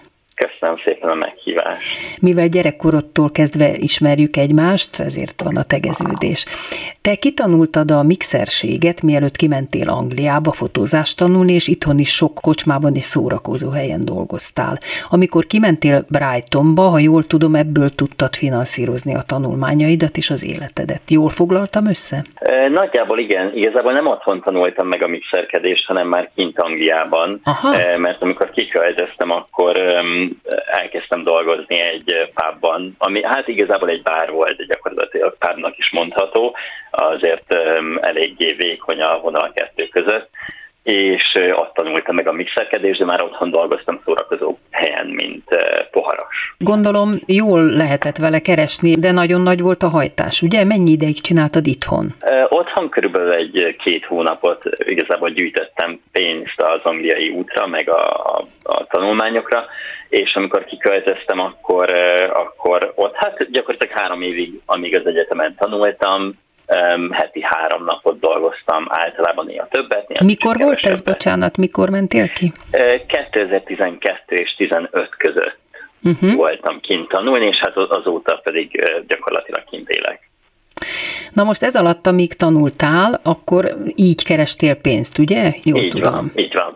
[0.45, 1.97] Köszönöm szépen a meghívást.
[2.21, 6.45] Mivel gyerekkorodtól kezdve ismerjük egymást, ezért van a tegeződés.
[7.02, 13.04] Te kitanultad a mixerséget, mielőtt kimentél Angliába fotózást tanulni, és itthon is sok kocsmában és
[13.04, 14.78] szórakozó helyen dolgoztál.
[15.10, 21.02] Amikor kimentél Brightonba, ha jól tudom, ebből tudtad finanszírozni a tanulmányaidat és az életedet.
[21.08, 22.26] Jól foglaltam össze?
[22.69, 27.78] Nagyjából igen, igazából nem otthon tanultam meg a mixerkedést, hanem már kint Angliában, Aha.
[27.97, 29.80] Mert amikor kiköltöztem, akkor
[30.65, 35.89] elkezdtem dolgozni egy ö, pubban, ami hát igazából egy bár volt, de gyakorlatilag pubnak is
[35.91, 36.55] mondható,
[36.91, 37.53] azért
[38.01, 40.29] eléggé vékony a vonal kettő között,
[40.88, 45.43] és ott tanultam meg a mixerkedést, de már otthon dolgoztam szórakozó helyen, mint
[45.91, 46.56] poharas.
[46.58, 50.63] Gondolom, jól lehetett vele keresni, de nagyon nagy volt a hajtás, ugye?
[50.63, 52.13] Mennyi ideig csináltad itthon?
[52.50, 59.65] Otthon körülbelül egy két hónapot igazából gyűjtöttem pénzt az angliai útra, meg a, a, tanulmányokra,
[60.10, 61.91] és amikor kiköltöztem, akkor,
[62.34, 66.34] akkor ott hát gyakorlatilag három évig, amíg az egyetemen tanultam,
[66.67, 72.30] öm, heti három napot dolgoztam, általában néha többet, néha Mikor volt ez, bocsánat, mikor mentél
[72.30, 72.51] ki?
[72.71, 75.65] Ö, 2012 és 15 között
[76.03, 76.34] Uh-huh.
[76.34, 80.30] voltam kint tanulni, és hát azóta pedig gyakorlatilag kint élek.
[81.34, 85.53] Na most ez alatt, amíg tanultál, akkor így kerestél pénzt, ugye?
[85.63, 86.12] Jól így tudom.
[86.12, 86.73] van, így van.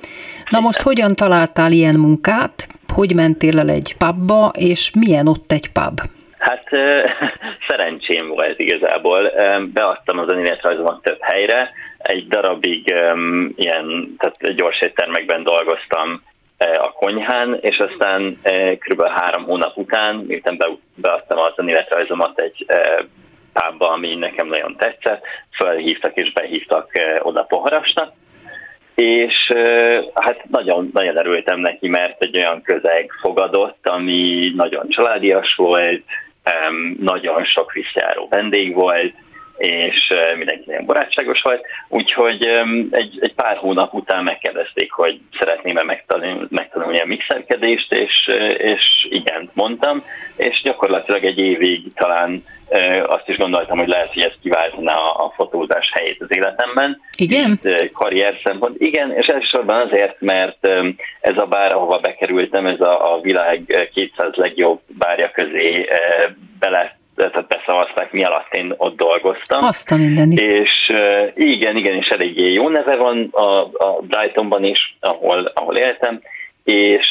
[0.49, 2.67] Na most hogyan találtál ilyen munkát?
[2.93, 6.01] Hogy mentél el egy pubba, és milyen ott egy pub?
[6.41, 6.63] Hát
[7.67, 9.32] szerencsém volt igazából.
[9.73, 11.71] Beadtam az önéletrajzomat több helyre.
[11.97, 12.88] Egy darabig
[13.56, 16.23] ilyen, tehát gyors éttermekben dolgoztam
[16.58, 18.39] a konyhán, és aztán
[18.77, 19.04] kb.
[19.08, 23.01] három hónap után, miután be, beadtam az önéletrajzomat egy ö,
[23.54, 28.13] pubba, ami nekem nagyon tetszett, felhívtak és behívtak oda poharasnak,
[28.95, 29.51] és
[30.13, 36.04] hát nagyon, nagyon örültem neki, mert egy olyan közeg fogadott, ami nagyon családias volt,
[36.99, 39.13] nagyon sok visszajáró vendég volt,
[39.58, 42.45] és ö, mindenki nagyon barátságos volt, úgyhogy
[42.91, 49.08] egy, egy pár hónap után megkérdezték, hogy szeretném-e megtanulni, megtanulni a mixerkedést, és, ö, és
[49.10, 50.04] igen, mondtam,
[50.36, 52.43] és gyakorlatilag egy évig talán
[53.03, 57.60] azt is gondoltam, hogy lehet, hogy ez kiváltaná a, fotózás helyét az életemben, Igen?
[57.93, 58.75] karrier szempont.
[58.79, 60.67] Igen, és elsősorban azért, mert
[61.21, 65.88] ez a bár, ahova bekerültem, ez a, a világ ö, 200 legjobb bárja közé
[66.60, 69.63] bele tehát beszavazták, mi alatt én ott dolgoztam.
[69.63, 70.39] Azt a mindenit.
[70.39, 70.88] És
[71.36, 76.21] igen, igen, és eléggé jó neve van a, a Brightonban is, ahol, ahol éltem,
[76.63, 77.08] és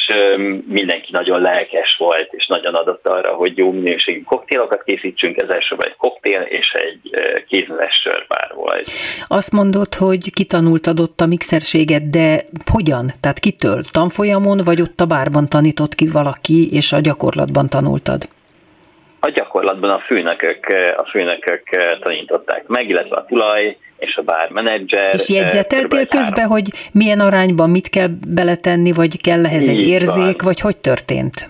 [0.67, 5.89] mindenki nagyon lelkes volt, és nagyon adott arra, hogy jó minőségű koktélokat készítsünk, ez elsősorban
[5.89, 7.01] egy koktél és egy
[7.49, 8.91] kézműves sörbár volt.
[9.29, 12.41] Azt mondod, hogy kitanultad ott a mixerséget, de
[12.73, 13.11] hogyan?
[13.21, 13.83] Tehát kitől?
[13.93, 18.29] Tanfolyamon, vagy ott a bárban tanított ki valaki, és a gyakorlatban tanultad?
[19.21, 21.63] A gyakorlatban a főnökök, a főnökök
[22.01, 25.15] tanították meg, illetve a tulaj és a bármenedzser.
[25.15, 29.89] És jegyzeteltél körülbelül közben, három- hogy milyen arányban mit kell beletenni, vagy kell ehhez egy
[29.89, 30.45] érzék, van.
[30.45, 31.49] vagy hogy történt?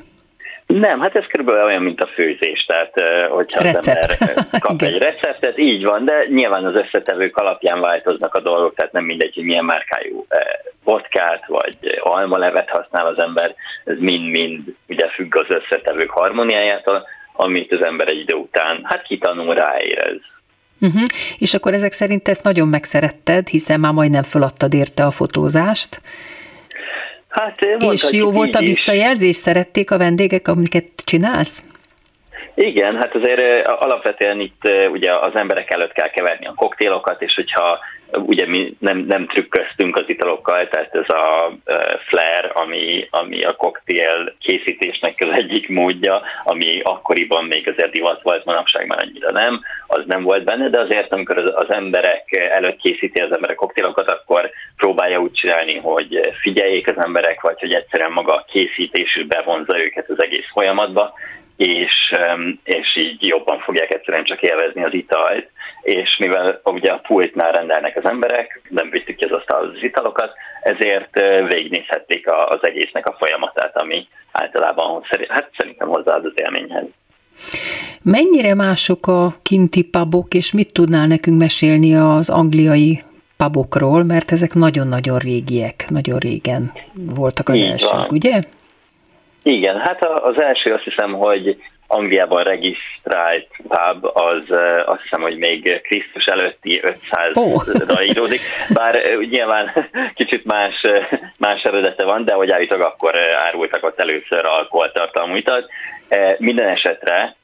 [0.79, 4.05] Nem, hát ez körülbelül olyan, mint a főzés, tehát eh, hogyha Recept.
[4.05, 8.41] az ember eh, kap egy receptet, így van, de nyilván az összetevők alapján változnak a
[8.41, 10.41] dolgok, tehát nem mindegy, hogy milyen márkájú eh,
[10.85, 17.85] vodkát vagy almalevet használ az ember, ez mind-mind ugye függ az összetevők harmóniájától, amit az
[17.85, 20.21] ember egy idő után, hát kitanul, ráérez.
[20.81, 21.03] Uh-huh.
[21.39, 26.01] És akkor ezek szerint ezt nagyon megszeretted, hiszen már majdnem föladtad érte a fotózást.
[27.29, 28.75] Hát, És jó volt a így is.
[28.75, 29.37] visszajelzés?
[29.37, 31.65] Szerették a vendégek, amiket csinálsz?
[32.55, 37.79] Igen, hát azért alapvetően itt ugye az emberek előtt kell keverni a koktélokat, és hogyha
[38.13, 41.53] ugye mi nem, nem trükköztünk az italokkal, tehát ez a
[42.71, 48.87] ami, ami a koktél készítésnek az egyik módja, ami akkoriban még azért divat volt, manapság
[48.87, 53.35] már annyira nem, az nem volt benne, de azért amikor az, emberek előtt készíti az
[53.35, 58.45] emberek koktélokat, akkor próbálja úgy csinálni, hogy figyeljék az emberek, vagy hogy egyszerűen maga a
[58.53, 61.15] készítés is bevonza őket az egész folyamatba,
[61.57, 62.13] és,
[62.65, 65.51] és így jobban fogják egyszerűen csak élvezni az italt,
[65.83, 70.33] és mivel ugye a pultnál rendelnek az emberek, nem vittük ki az asztalhoz az italokat,
[70.61, 76.85] ezért végignézhették az egésznek a folyamatát, ami általában hát szerintem hozzáad az élményhez.
[78.03, 83.03] Mennyire mások a kinti pubok, és mit tudnál nekünk mesélni az angliai
[83.37, 88.07] pubokról, mert ezek nagyon-nagyon régiek, nagyon régen voltak az Így elsők, van.
[88.11, 88.41] ugye?
[89.43, 91.57] Igen, hát az első azt hiszem, hogy
[91.93, 94.43] Angliában regisztrált pub, az
[94.87, 97.37] azt hiszem, hogy még Krisztus előtti 500-ra
[97.99, 98.07] oh.
[98.07, 98.41] íródik,
[98.75, 99.89] bár nyilván
[100.21, 100.83] kicsit más,
[101.37, 105.71] más eredete van, de hogy állítólag akkor árultak ott először alkoholtartalmú italt.
[106.39, 107.37] Minden esetre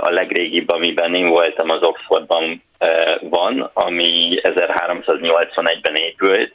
[0.00, 2.62] a legrégibb, amiben én voltam, az Oxfordban
[3.20, 6.54] van, ami 1381-ben épült,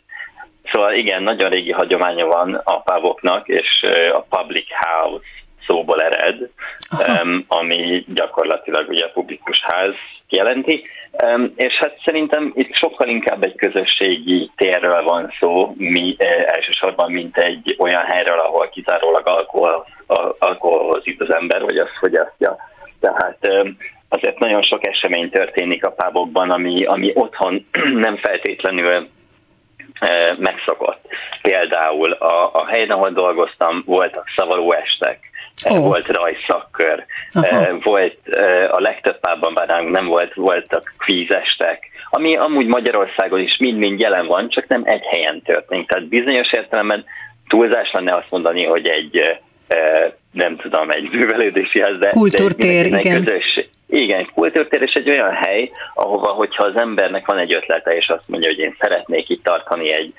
[0.72, 5.26] Szóval igen, nagyon régi hagyománya van a puboknak, és a public house
[5.68, 6.50] szóból ered,
[6.92, 9.94] um, ami gyakorlatilag ugye a publikus ház
[10.30, 10.84] jelenti,
[11.26, 17.12] um, és hát szerintem itt sokkal inkább egy közösségi térről van szó, mi eh, elsősorban,
[17.12, 19.86] mint egy olyan helyről, ahol kizárólag alkohol,
[20.40, 22.56] alkoholhoz jut az ember, vagy azt fogyasztja.
[23.00, 23.78] Tehát um,
[24.10, 27.68] azért nagyon sok esemény történik a pábokban, ami, ami otthon
[28.06, 29.08] nem feltétlenül
[30.38, 31.06] megszokott.
[31.42, 35.31] Például a, a helyen, ahol dolgoztam, voltak szavalóestek,
[35.70, 35.78] oh.
[35.78, 37.78] volt rajszakkör, Aha.
[37.84, 38.18] volt
[38.72, 44.50] a legtöbb pában bár nem volt, voltak kvízestek, ami amúgy Magyarországon is mind-mind jelen van,
[44.50, 45.88] csak nem egy helyen történik.
[45.88, 47.06] Tehát bizonyos értelemben
[47.48, 49.40] túlzás lenne azt mondani, hogy egy
[50.32, 53.24] nem tudom, egy művelődési ház, de, Kultúrtér, de igen.
[53.24, 58.08] Közös, igen, kultúrtér és egy olyan hely, ahova, hogyha az embernek van egy ötlete, és
[58.08, 60.14] azt mondja, hogy én szeretnék itt tartani egy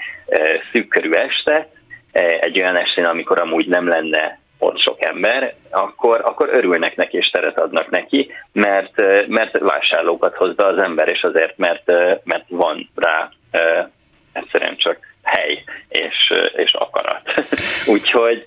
[0.73, 1.69] szűkkörű este,
[2.13, 7.17] e, egy olyan estén, amikor amúgy nem lenne ott sok ember, akkor, akkor örülnek neki
[7.17, 11.91] és teret adnak neki, mert, mert vásárlókat hoz be az ember, és azért, mert,
[12.25, 13.31] mert van rá
[14.33, 17.23] egyszerűen csak hely és, és akarat.
[17.95, 18.47] Úgyhogy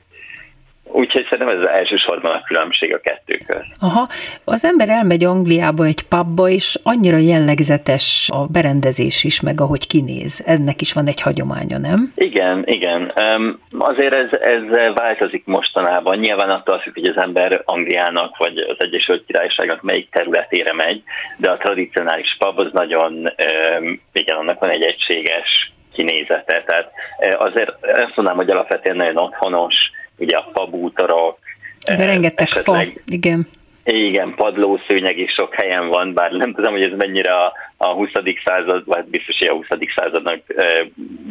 [0.96, 3.66] Úgyhogy szerintem ez az elsősorban a különbség a kettő között.
[3.80, 4.08] Aha,
[4.44, 10.44] az ember elmegy Angliába egy pubba, és annyira jellegzetes a berendezés is, meg ahogy kinéz.
[10.46, 12.12] Ennek is van egy hagyománya, nem?
[12.16, 13.14] Igen, igen.
[13.78, 14.62] Azért ez, ez
[14.94, 16.18] változik mostanában.
[16.18, 21.04] Nyilván attól függ, hogy az ember Angliának vagy az Egyesült Királyságnak melyik területére megy,
[21.38, 23.34] de a tradicionális pub az nagyon,
[24.14, 26.64] igen, annak van egy egységes kinézete.
[26.66, 26.92] Tehát
[27.38, 29.76] azért azt mondanám, hogy alapvetően nagyon otthonos,
[30.18, 31.38] ugye a fabútorok.
[31.86, 33.48] De eh, rengeteg esetleg, fa, igen.
[33.88, 38.10] Igen, padlószőnyeg is sok helyen van, bár nem tudom, hogy ez mennyire a, a 20.
[38.46, 39.68] század, vagy biztos, hogy a 20.
[39.96, 40.88] századnak e,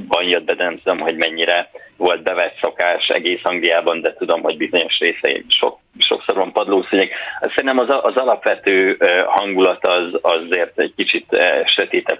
[0.09, 4.43] van jött be, de nem tudom, hogy mennyire volt bevett szokás egész Angliában, de tudom,
[4.43, 5.79] hogy bizonyos részei sok,
[6.25, 7.11] sokszor van padlószőnyeg.
[7.41, 11.27] Szerintem az, az alapvető hangulat az azért egy kicsit
[11.65, 12.19] sötétebb,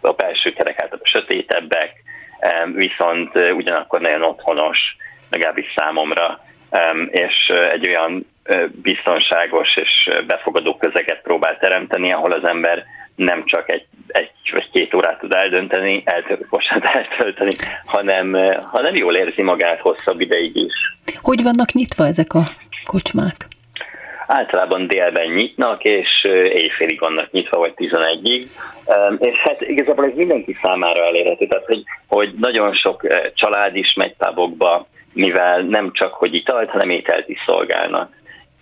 [0.00, 1.92] a belső terek általában sötétebbek,
[2.74, 4.96] viszont ugyanakkor nagyon otthonos
[5.30, 6.40] legalábbis számomra,
[7.10, 8.26] és egy olyan
[8.82, 14.94] biztonságos és befogadó közeget próbál teremteni, ahol az ember nem csak egy, egy vagy két
[14.94, 16.46] órát tud eldönteni, eltölt,
[16.96, 20.74] eltölteni, hanem, hanem jól érzi magát hosszabb ideig is.
[21.22, 22.50] Hogy vannak nyitva ezek a
[22.86, 23.34] kocsmák?
[24.26, 28.46] Általában délben nyitnak, és éjfélig vannak nyitva, vagy 11-ig.
[29.18, 34.14] És hát igazából ez mindenki számára elérhető, tehát hogy, hogy nagyon sok család is megy
[34.18, 38.12] tábokba, mivel nem csak, hogy italt, hanem ételt is szolgálnak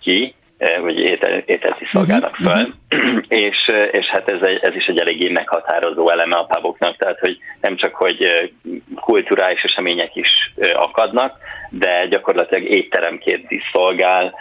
[0.01, 3.23] ki, vagy étel, ételt is szolgálnak uh-huh, fel, uh-huh.
[3.47, 7.19] és, eh, és hát ez, egy, ez is egy eléggé meghatározó eleme a puboknak, tehát
[7.19, 8.49] hogy nem csak, hogy eh,
[8.95, 11.37] kulturális események is akadnak,
[11.69, 14.33] de gyakorlatilag étteremként is szolgál.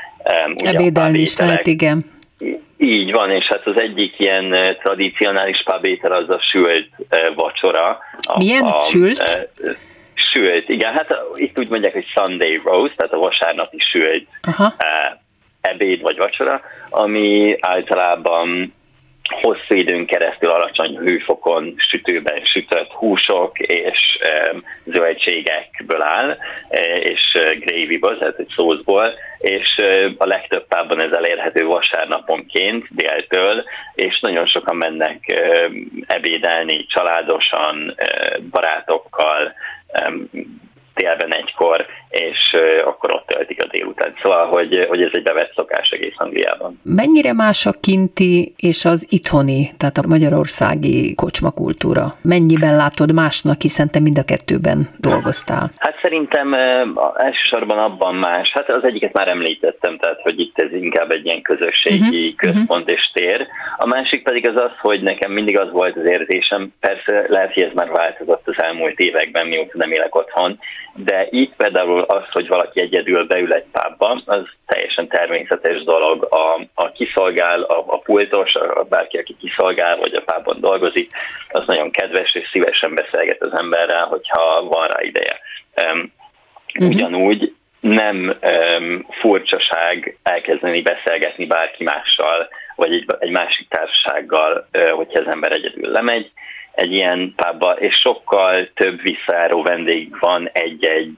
[0.56, 2.12] Ebédelni is lehet, igen.
[2.76, 6.88] Így van, és hát az egyik ilyen tradicionális pubétel az a sült
[7.34, 7.98] vacsora.
[8.38, 9.18] Milyen a, sült?
[9.18, 9.28] A,
[10.14, 14.74] sült, igen, hát itt úgy mondják, hogy Sunday roast, tehát a vasárnapi sült Aha.
[15.64, 18.74] Ebéd vagy vacsora, ami általában
[19.40, 24.18] hosszú időn keresztül alacsony hőfokon sütőben sütött húsok és
[24.84, 31.12] zöldségekből áll, e, és uh, gravy-ból, tehát egy szószból, és uh, a legtöbb pában ez
[31.12, 33.64] elérhető vasárnaponként déltől,
[33.94, 35.18] és nagyon sokan mennek
[36.06, 37.94] ebédelni családosan,
[38.50, 39.54] barátokkal,
[40.94, 44.14] télben egykor, és akkor ott töltik a délután.
[44.22, 46.80] Szóval, hogy, hogy ez egy bevett szokás egész Angliában.
[46.82, 52.16] Mennyire más a kinti és az itthoni, tehát a magyarországi kocsmakultúra?
[52.22, 55.70] Mennyiben látod másnak, hiszen te mind a kettőben dolgoztál?
[55.78, 56.52] Hát szerintem
[57.16, 58.50] elsősorban abban más.
[58.52, 62.52] Hát az egyiket már említettem, tehát hogy itt ez inkább egy ilyen közösségi uh-huh.
[62.52, 63.46] központ és tér.
[63.76, 67.62] A másik pedig az az, hogy nekem mindig az volt az érzésem, persze lehet, hogy
[67.62, 70.58] ez már változott az elmúlt években, mióta nem élek otthon,
[70.96, 76.26] de itt például az, hogy valaki egyedül beül egy pubba, az teljesen természetes dolog.
[76.30, 81.10] A, a kiszolgál, a, a pultos, a, bárki, aki kiszolgál, vagy a pubban dolgozik,
[81.48, 85.40] az nagyon kedves és szívesen beszélget az emberrel, hogyha van rá ideje.
[85.92, 86.12] Um,
[86.88, 95.20] ugyanúgy nem um, furcsaság elkezdeni beszélgetni bárki mással, vagy egy, egy másik társasággal, uh, hogyha
[95.20, 96.32] az ember egyedül lemegy
[96.74, 101.16] egy ilyen pubba, és sokkal több visszáró vendég van egy-egy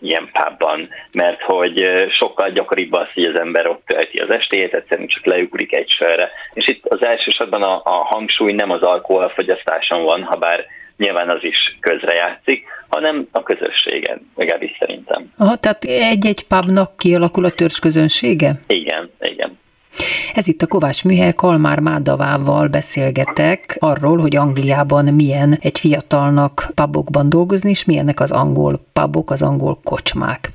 [0.00, 1.82] ilyen pubban, mert hogy
[2.18, 6.30] sokkal gyakoribb az, hogy az ember ott tölti az estét, egyszerűen csak leugrik egy sörre.
[6.52, 10.66] És itt az elsősorban a, a hangsúly nem az alkoholfogyasztáson van, ha bár
[10.96, 15.32] nyilván az is közrejátszik, hanem a közösségen, legalábbis szerintem.
[15.38, 17.50] Aha, tehát egy-egy pubnak kialakul a
[17.80, 18.60] közönsége?
[18.66, 19.10] Igen, igen.
[20.34, 27.28] Ez itt a Kovács Műhely Kalmár Mádavával beszélgetek arról, hogy Angliában milyen egy fiatalnak pubokban
[27.28, 30.48] dolgozni, és milyenek az angol pubok, az angol kocsmák.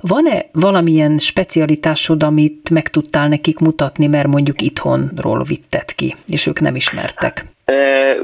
[0.00, 6.60] Van-e valamilyen specialitásod, amit meg tudtál nekik mutatni, mert mondjuk itthonról vitted ki, és ők
[6.60, 7.44] nem ismertek?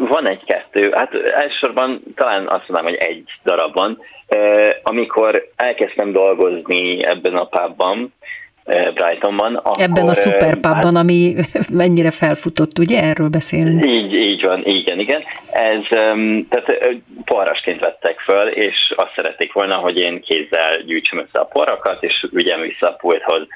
[0.09, 0.91] Van egy-kettő.
[0.95, 3.99] Hát elsősorban talán azt mondanám, hogy egy darab van.
[4.83, 8.13] Amikor elkezdtem dolgozni ebben a pubban,
[8.95, 9.55] Brightonban.
[9.55, 11.35] Akkor, Ebben a szuperpubban, hát, ami
[11.83, 13.03] mennyire felfutott, ugye?
[13.03, 13.89] Erről beszélni.
[13.89, 15.23] Így, így van, igen, igen.
[15.51, 15.81] Ez,
[16.49, 16.79] tehát
[17.25, 22.27] porrasként vettek föl, és azt szerették volna, hogy én kézzel gyűjtsem össze a porrakat, és
[22.33, 23.47] ügyem vissza a pulthoz.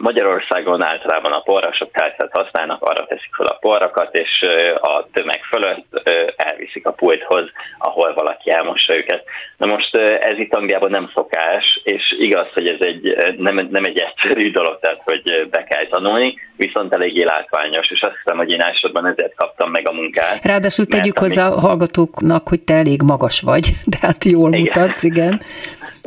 [0.00, 4.46] Magyarországon általában a porrasok tárcát használnak, arra teszik fel a porrakat, és
[4.80, 9.24] a tömeg fölött elviszik a pulthoz, ahol valaki elmossa őket.
[9.56, 13.98] Na most ez itt Angliában nem szokás, és igaz, hogy ez egy, nem, nem egy
[14.00, 18.60] egyszerű dolog, tehát hogy be kell tanulni, viszont eléggé látványos, és azt hiszem, hogy én
[18.60, 20.44] elsősorban ezért kaptam meg a munkát.
[20.44, 24.60] Ráadásul tegyük hozzá a hallgatóknak, hogy te elég magas vagy, de hát jól igen.
[24.60, 25.40] mutatsz, igen.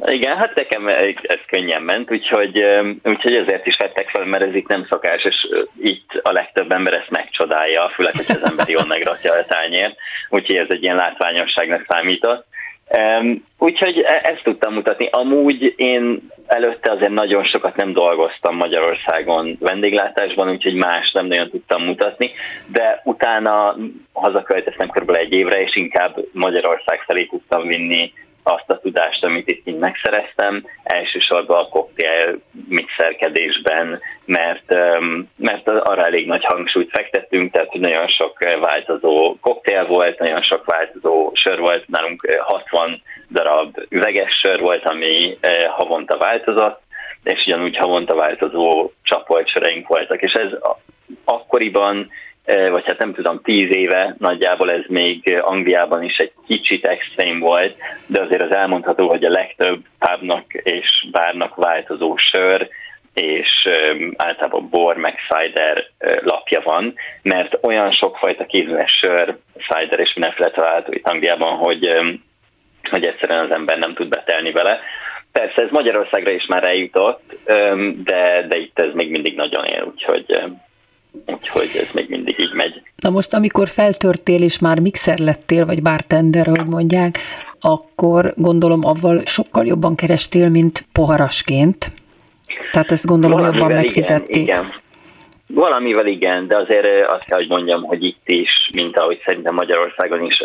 [0.06, 0.88] Igen, hát nekem
[1.22, 2.64] ez könnyen ment, úgyhogy,
[3.04, 5.47] úgyhogy ezért is vettek fel, mert ez itt nem szokás, és
[5.82, 9.95] itt a legtöbb ember ezt megcsodálja, főleg, hogy az ember jól megratja a tányért,
[10.30, 12.45] úgyhogy ez egy ilyen látványosságnak számított.
[12.97, 15.10] Um, úgyhogy e- ezt tudtam mutatni.
[15.12, 21.84] Amúgy én előtte azért nagyon sokat nem dolgoztam Magyarországon vendéglátásban, úgyhogy más nem nagyon tudtam
[21.84, 22.32] mutatni,
[22.66, 23.76] de utána
[24.14, 25.16] hazaköltöztem kb.
[25.16, 28.14] egy évre, és inkább Magyarország felé tudtam vinni
[28.44, 34.74] azt a tudást, amit itt így megszereztem, elsősorban a koktél mixerkedésben, mert,
[35.38, 41.32] mert arra elég nagy hangsúlyt fektettünk, tehát nagyon sok változó koktél volt, nagyon sok változó
[41.34, 45.38] sör volt, nálunk 60 darab üveges sör volt, ami
[45.68, 46.82] havonta változott,
[47.24, 50.50] és ugyanúgy havonta változó csapolt söreink voltak, és ez
[51.24, 52.10] akkoriban
[52.46, 57.76] vagy hát nem tudom, tíz éve nagyjából ez még Angliában is egy kicsit extrém volt,
[58.06, 62.70] de azért az elmondható, hogy a legtöbb pubnak és bárnak változó sör,
[63.14, 63.70] és
[64.16, 65.89] általában bor meg cider
[66.24, 69.38] lapja van, mert olyan sokfajta kézműves sör,
[69.68, 71.89] cider és mindenféle található itt Angliában, hogy,
[72.89, 74.80] hogy egyszerűen az ember nem tud betelni vele.
[75.32, 77.34] Persze ez Magyarországra is már eljutott,
[78.04, 80.42] de, de itt ez még mindig nagyon él, úgyhogy
[81.26, 82.82] úgyhogy ez még mindig így megy.
[82.95, 87.18] Na most, amikor feltörtél és már mixer lettél, vagy bartender, ahogy mondják,
[87.59, 91.91] akkor gondolom avval sokkal jobban kerestél, mint poharasként.
[92.72, 94.36] Tehát ezt gondolom Valamivel jobban megfizették.
[94.36, 94.80] Igen, igen.
[95.53, 100.26] Valamivel igen, de azért azt kell, hogy mondjam, hogy itt is, mint ahogy szerintem Magyarországon
[100.26, 100.39] is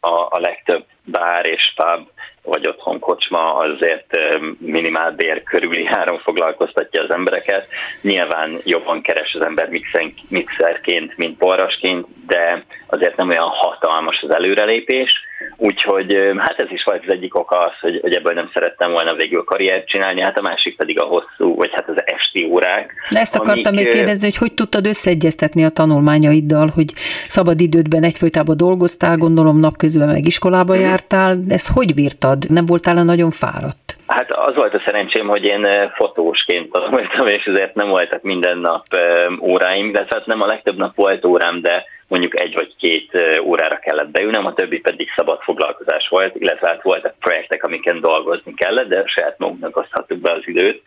[0.00, 2.08] a, a legtöbb bár és pub
[2.56, 4.18] vagy otthon kocsma azért
[4.58, 7.66] minimál bér körüli három foglalkoztatja az embereket.
[8.00, 9.68] Nyilván jobban keres az ember
[10.28, 15.12] mixerként, mint porrasként, de azért nem olyan hatalmas az előrelépés,
[15.56, 19.14] úgyhogy hát ez is volt az egyik oka az, hogy, hogy ebből nem szerettem volna
[19.14, 22.92] végül karriert csinálni, hát a másik pedig a hosszú, vagy hát az esti órák.
[23.10, 26.92] De ezt akartam amik, még kérdezni, hogy hogy tudtad összeegyeztetni a tanulmányaiddal, hogy
[27.28, 30.80] szabad idődben egyfolytában dolgoztál, gondolom napközben meg iskolába mm.
[30.80, 32.50] jártál, ezt hogy bírtad?
[32.50, 33.96] Nem voltál nagyon fáradt?
[34.06, 38.84] Hát az volt a szerencsém, hogy én fotósként tanultam, és ezért nem voltak minden nap
[39.40, 43.10] óráim, de hát nem a legtöbb nap volt órám, de mondjuk egy vagy két
[43.42, 48.54] órára kellett beülnem, a többi pedig szabad foglalkozás volt, illetve hát voltak projektek, amiken dolgozni
[48.54, 50.82] kellett, de saját magunknak oszthattuk be az időt.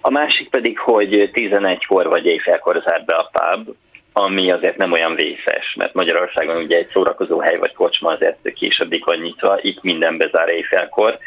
[0.00, 3.74] A másik pedig, hogy 11-kor vagy éjfélkor zárt be a pub,
[4.12, 9.04] ami azért nem olyan vészes, mert Magyarországon ugye egy szórakozó hely vagy kocsma azért későbbig
[9.04, 11.18] van nyitva, itt minden bezár éjfélkor,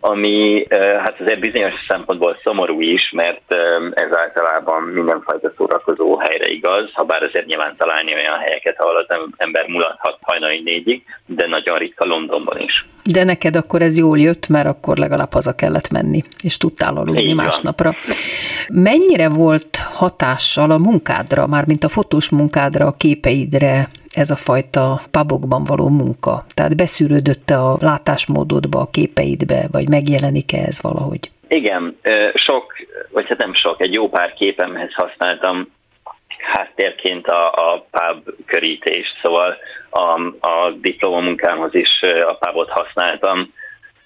[0.00, 0.66] ami
[1.04, 3.54] hát azért bizonyos szempontból szomorú is, mert
[3.94, 9.16] ez általában mindenfajta szórakozó helyre igaz, ha bár azért nyilván találni olyan helyeket, ahol az
[9.36, 12.84] ember mulathat hajnali négyig, de nagyon ritka Londonban is.
[13.04, 17.22] De neked akkor ez jól jött, mert akkor legalább haza kellett menni, és tudtál aludni
[17.22, 17.94] Így másnapra.
[18.06, 18.16] Van.
[18.82, 25.64] Mennyire volt hatással a munkádra, mármint a fotós munkádra, a képeidre, ez a fajta pubokban
[25.64, 26.44] való munka?
[26.54, 31.30] Tehát beszűrődött a látásmódodba, a képeidbe, vagy megjelenik-e ez valahogy?
[31.48, 31.98] Igen,
[32.34, 32.72] sok,
[33.10, 35.68] vagy hát nem sok, egy jó pár képemhez használtam
[36.52, 39.56] háttérként a, a pub körítést, szóval
[39.90, 43.52] a, a diplomamunkámhoz is a pubot használtam.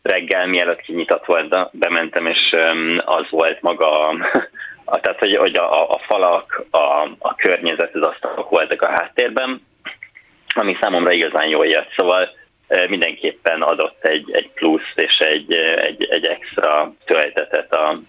[0.03, 2.51] Reggel, mielőtt kinyitott volt, bementem, és
[2.97, 4.17] az volt maga, a,
[5.03, 9.61] tehát hogy, hogy a, a falak, a, a környezet, az asztalok voltak a háttérben,
[10.55, 11.93] ami számomra igazán jól jött.
[11.97, 12.29] Szóval
[12.89, 18.01] mindenképpen adott egy, egy plusz és egy, egy, egy extra töltetet a,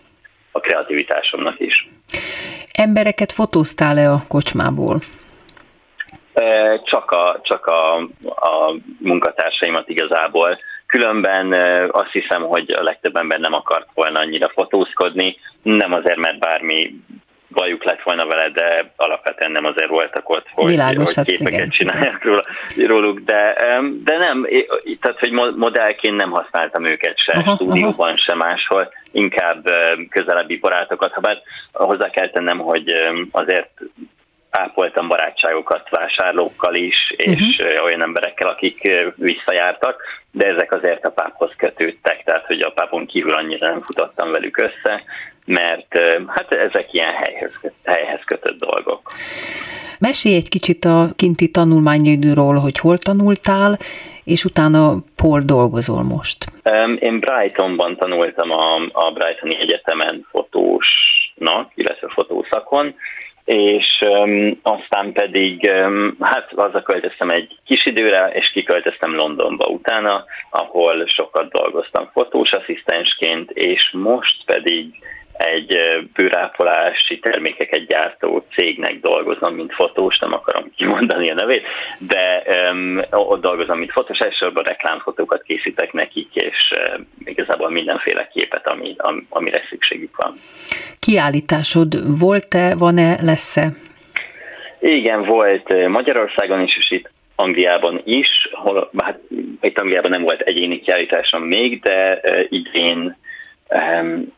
[0.51, 1.87] a kreativitásomnak is.
[2.71, 4.99] Embereket fotóztál-e a kocsmából?
[6.83, 10.59] Csak a, csak a, a munkatársaimat igazából.
[10.85, 11.53] Különben
[11.91, 16.95] azt hiszem, hogy a legtöbb ember nem akart volna annyira fotózkodni, nem azért, mert bármi
[17.55, 21.53] bajuk lett volna vele, de alapvetően nem azért voltak ott, hogy, Világos, hogy hát képeket
[21.53, 22.41] igen, csinálják róla,
[22.75, 23.55] róluk, de,
[24.03, 24.47] de nem,
[25.01, 28.17] tehát hogy modellként nem használtam őket se aha, stúdióban, aha.
[28.17, 29.63] se máshol, inkább
[30.09, 31.41] közelebbi barátokat, ha bár
[31.71, 32.93] hozzá kell tennem, hogy
[33.31, 33.69] azért
[34.49, 37.83] ápoltam barátságokat vásárlókkal is, és uh-huh.
[37.83, 43.33] olyan emberekkel, akik visszajártak, de ezek azért a páphoz kötődtek, tehát hogy a pápon kívül
[43.33, 45.03] annyira nem futottam velük össze,
[45.45, 49.11] mert hát ezek ilyen helyhez, helyhez kötött dolgok.
[49.99, 53.77] Mesélj egy kicsit a kinti tanulmányidőről, hogy hol tanultál,
[54.23, 56.45] és utána hol dolgozol most?
[56.99, 62.95] Én Brightonban tanultam a, a Brightoni Egyetemen fotósnak, illetve fotószakon,
[63.45, 70.25] és um, aztán pedig um, hát azzal költöztem egy kis időre, és kiköltöztem Londonba utána,
[70.49, 74.85] ahol sokat dolgoztam fotós asszisztensként, és most pedig
[75.37, 75.77] egy
[76.13, 81.63] bőrápolási termékeket gyártó cégnek dolgozom, mint fotós, nem akarom kimondani a nevét,
[81.97, 88.67] de um, ott dolgozom, mint fotós, elsősorban reklámfotókat készítek nekik, és uh, igazából mindenféle képet,
[88.67, 90.39] ami, am, amire szükségük van.
[90.99, 93.67] Kiállításod volt-e, van-e, lesz-e?
[94.79, 99.19] Igen, volt Magyarországon is, és itt Angliában is, hol, hát
[99.61, 103.15] itt Angliában nem volt egyéni kiállításom még, de uh, idén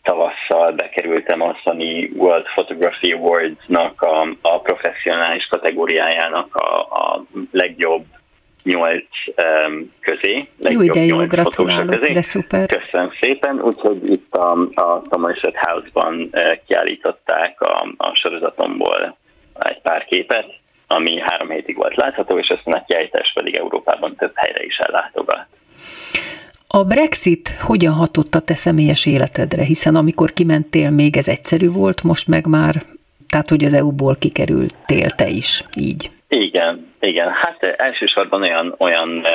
[0.04, 8.06] tavasszal bekerültem a Sunny World Photography Awards-nak a, a professzionális kategóriájának a, a legjobb
[8.64, 9.08] nyolc
[9.68, 10.48] um, közé.
[10.60, 12.12] Jó, de jó, gratulálok, közé.
[12.12, 12.68] de szuper.
[12.68, 19.18] Köszönöm szépen, úgyhogy itt a, a Somerset House-ban uh, kiállították a, a sorozatomból
[19.60, 20.46] egy pár képet,
[20.88, 25.46] ami három hétig volt látható, és aztán a kiállítás pedig Európában több helyre is ellátogat.
[26.68, 29.64] A Brexit hogyan hatott a te személyes életedre?
[29.64, 32.76] Hiszen amikor kimentél, még ez egyszerű volt, most meg már,
[33.30, 36.10] tehát hogy az EU-ból kikerültél te is, így.
[36.28, 37.30] Igen, igen.
[37.32, 39.28] Hát elsősorban olyan, olyan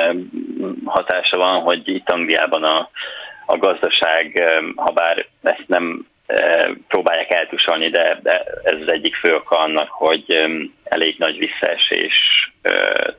[0.85, 2.89] hatása van, hogy itt Angliában a,
[3.45, 4.43] a gazdaság,
[4.75, 6.07] ha bár ezt nem
[6.87, 10.37] próbálják eltusolni, de, de ez az egyik fő oka annak, hogy
[10.83, 12.17] elég nagy visszaesés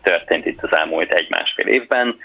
[0.02, 2.16] történt itt az elmúlt egy-másfél évben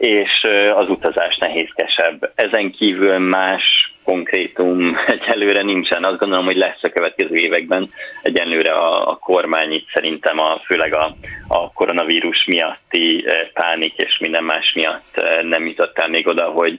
[0.00, 0.42] és
[0.74, 2.32] az utazás nehézkesebb.
[2.34, 6.04] Ezen kívül más konkrétum egyelőre nincsen.
[6.04, 7.90] Azt gondolom, hogy lesz a következő években.
[8.22, 11.16] Egyenlőre a, a kormány itt szerintem a, főleg a,
[11.48, 16.78] a koronavírus miatti pánik és minden más miatt nem jutott el még oda, hogy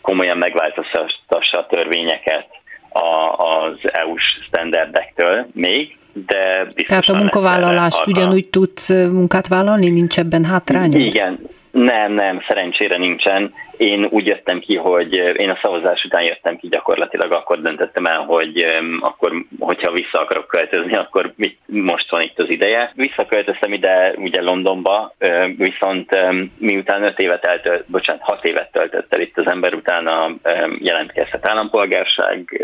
[0.00, 2.46] komolyan megváltoztassa a törvényeket
[2.88, 10.18] a, az EU-s standardektől még, de biztosan Tehát a munkavállalást ugyanúgy tudsz munkát vállalni, nincs
[10.18, 11.00] ebben hátrányod?
[11.00, 11.38] Igen,
[11.74, 13.54] nem, nem, szerencsére nincsen.
[13.76, 18.18] Én úgy jöttem ki, hogy én a szavazás után jöttem ki gyakorlatilag, akkor döntöttem el,
[18.18, 18.66] hogy
[19.00, 22.92] akkor, hogyha vissza akarok költözni, akkor mit, most van itt az ideje.
[22.94, 25.14] Visszaköltöztem ide ugye Londonba,
[25.56, 26.18] viszont
[26.58, 30.30] miután öt évet eltölt, bocsánat, hat évet töltött el itt az ember, utána
[30.78, 32.62] jelentkezhet állampolgárság,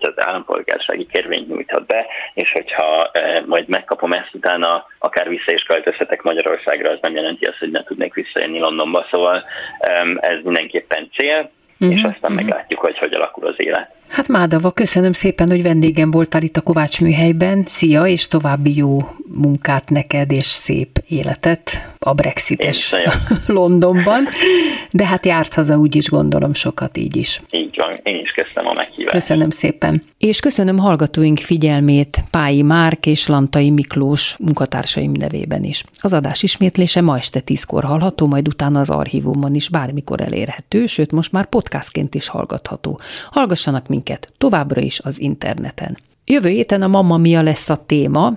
[0.00, 3.10] az állampolgársági kérvényt nyújthat be, és hogyha
[3.46, 7.82] majd megkapom ezt utána, akár vissza is költözhetek Magyarországra, az nem jelenti azt, hogy ne
[7.82, 9.44] tudnék visszajönni Londonba, szóval
[10.20, 11.50] ez mindenképpen cél.
[11.80, 11.96] uh-huh.
[11.96, 13.94] és aztán meglátjuk, hogy hogy alakul az élet.
[14.12, 17.62] Hát Mádava, köszönöm szépen, hogy vendégem voltál itt a Kovács műhelyben.
[17.66, 18.98] Szia, és további jó
[19.34, 22.94] munkát neked, és szép életet a Brexites
[23.46, 24.28] Londonban.
[24.90, 27.40] De hát jársz haza úgy is gondolom sokat így is.
[27.50, 29.16] Így van, én is köszönöm a meghívást.
[29.16, 30.02] Köszönöm szépen.
[30.18, 35.84] És köszönöm hallgatóink figyelmét Pályi Márk és Lantai Miklós munkatársaim nevében is.
[36.00, 41.12] Az adás ismétlése ma este tízkor hallható, majd utána az archívumon is bármikor elérhető, sőt
[41.12, 43.00] most már podcastként is hallgatható.
[43.30, 44.01] Hallgassanak minket
[44.38, 45.98] továbbra is az interneten.
[46.24, 48.34] Jövő héten a Mamma Mia lesz a téma.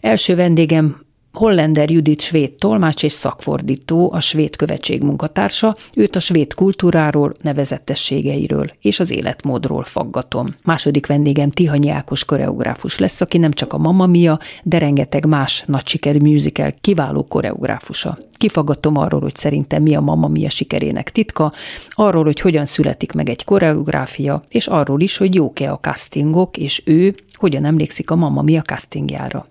[0.00, 1.05] Első vendégem
[1.36, 8.70] Hollender Judit svéd tolmács és szakfordító, a svéd követség munkatársa, őt a svéd kultúráról, nevezetességeiről
[8.80, 10.54] és az életmódról faggatom.
[10.62, 15.64] Második vendégem Tihanyi Ákos koreográfus lesz, aki nem csak a Mamma Mia, de rengeteg más
[15.66, 18.18] nagy sikerű musical kiváló koreográfusa.
[18.36, 21.52] Kifaggatom arról, hogy szerintem mi a Mamma Mia sikerének titka,
[21.90, 26.82] arról, hogy hogyan születik meg egy koreográfia, és arról is, hogy jók-e a castingok, és
[26.84, 29.46] ő hogyan emlékszik a Mamma Mia castingjára.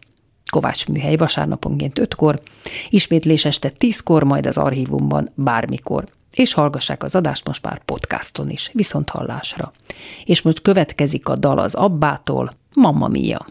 [0.55, 2.39] Kovács műhely vasárnaponként 5-kor,
[2.89, 6.03] ismétlés este 10-kor, majd az archívumban bármikor.
[6.33, 9.73] És hallgassák az adást most már podcaston is, viszont hallásra.
[10.25, 13.45] És most következik a dal az Abbától, Mamma Mia.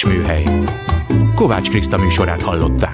[0.00, 0.44] Kovács Műhely.
[1.34, 2.89] Kovács Kriszta műsorát hallották.